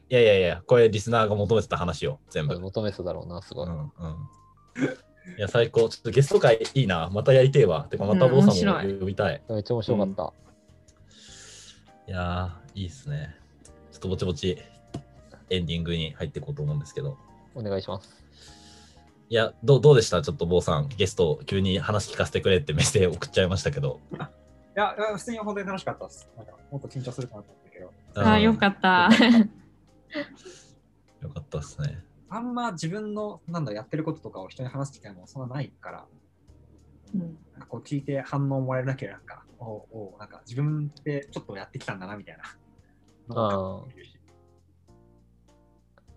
[0.09, 2.59] いやいやいや、これリスナーが求めてた話を全部。
[2.59, 3.67] 求めてただろうな、すごい。
[3.67, 3.89] うんうん。
[5.37, 5.89] いや、最高。
[5.89, 7.09] ちょっとゲスト会いいな。
[7.11, 7.87] またやりてえわ。
[7.89, 9.41] てか、またうん坊さんも呼びたい。
[9.49, 10.33] めっちゃ面白かった。
[12.07, 13.35] いやー、いいっすね。
[13.91, 14.57] ちょっとぼちぼち
[15.49, 17.17] エンディングに入っていこうと思うんですけど。
[17.55, 18.23] お願いします。
[19.27, 20.21] いや、どうどうでした？
[20.21, 23.99] ちょっと坊さん、ゲスト急に話聞かせてくれってメッセージ送っちゃいましたけど。
[24.11, 26.29] いや、いや普通に本当に楽しかったです。
[26.37, 29.09] なんかもっと緊張するかなと思ったけど、うんあ、よかった。
[31.21, 32.03] よかったっすね。
[32.29, 36.07] あんま自分のなんだやってることとかを人に話す機会もそんなないから、
[37.13, 42.43] うんなんかこう聞いて反応もらえるだけでなんか、おうおうなんか自分ってちょっとやってきたんだなみたいな
[43.29, 43.49] のが
[43.81, 44.19] 感じるし。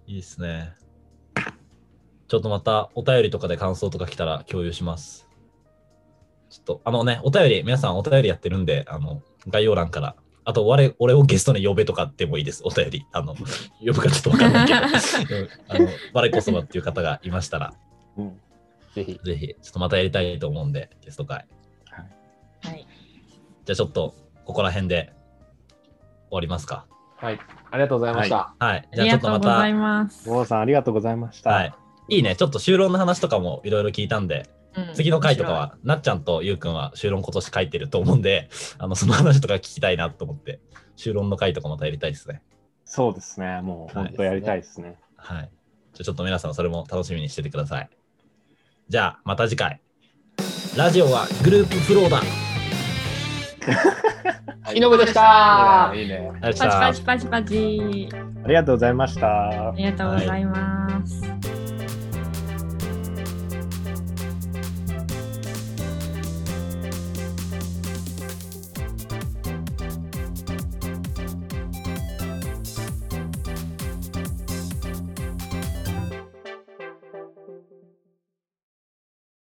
[0.07, 0.75] いいっすね。
[2.29, 5.29] ちょっとまたお便りとかで感想とか来たら共有します。
[6.51, 10.17] ちょっと、あのね、お便り、皆さんお便りやってるんで、あの、概要欄から、
[10.49, 13.07] あと我、俺をゲストに呼べとかでもいいです、お便り。
[13.13, 14.81] あの、呼ぶかちょっとわかんないけど、
[15.37, 17.75] うんあの、我こそはっていう方がいましたら、
[18.17, 18.41] うん
[18.95, 19.21] ぜひ。
[19.23, 21.45] ぜひ、ちょっとまたやりたいと思うんで、ゲスト会。
[22.63, 22.87] はい。
[23.67, 24.15] じゃあちょっと、
[24.47, 25.13] ここら辺で
[26.31, 26.87] 終わりますか。
[27.19, 27.39] はい。
[27.71, 28.55] ありがとうございました。
[28.59, 28.79] はい。
[28.79, 30.29] ありじゃあちょっとまた、がとうございます。
[30.31, 31.51] 坊さん、ありがとうございました。
[31.51, 31.75] はい。
[32.09, 32.37] いいね。
[32.37, 34.49] ちょっと修論の話とかもいろいろ聞いたんで、
[34.89, 38.49] うん次の回とかは、なっちゃんとゆうくんは修論今年書いてると思うんで、
[38.79, 40.61] あの、その話とか聞きたいなと思って、
[40.97, 42.43] 修論の回とかまたやりたいですね。
[42.85, 43.61] そうですね。
[43.63, 44.97] もう本当やりたいですね。
[45.17, 45.51] はい。
[45.95, 47.91] じゃあちょっと皆さんそれも楽しみにしててください。
[48.89, 49.81] じゃあ、また次回。
[50.77, 52.23] ラジオはグループフローだ。
[54.75, 56.31] 井上でしたいいね。
[56.41, 58.09] パチパチパチパチ。
[58.45, 59.75] ありがとうございましたあ。
[59.77, 61.38] りがとうございます。